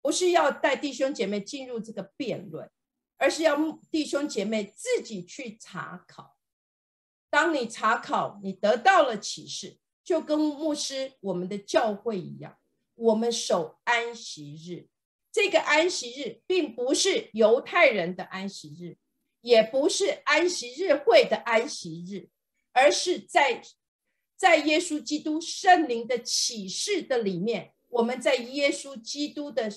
[0.00, 2.70] 不是要带弟兄姐妹进入这个辩论，
[3.16, 3.56] 而是要
[3.90, 6.36] 弟兄姐妹自己去查考。
[7.28, 12.56] 当你查考，你得到了启示，就跟牧师我们的教会一样，
[12.94, 14.86] 我们守安息日。
[15.32, 18.96] 这个安息日并不是犹太人的安息日，
[19.40, 22.28] 也不是安息日会的安息日，
[22.72, 23.60] 而是在。
[24.36, 29.70] 在耶稣基督圣灵的启示的里面，我们在耶稣基督的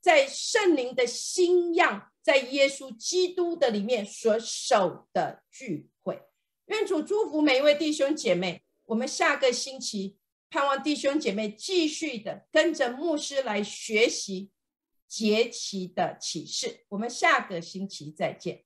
[0.00, 6.22] 在圣灵的新样，在耶稣基督的里面所守的聚会。
[6.66, 8.62] 愿主祝福每一位弟兄姐妹。
[8.86, 10.16] 我们下个星期
[10.48, 14.50] 盼望弟兄姐妹继续的跟着牧师来学习
[15.08, 16.84] 节期的启示。
[16.90, 18.65] 我们下个星期再见。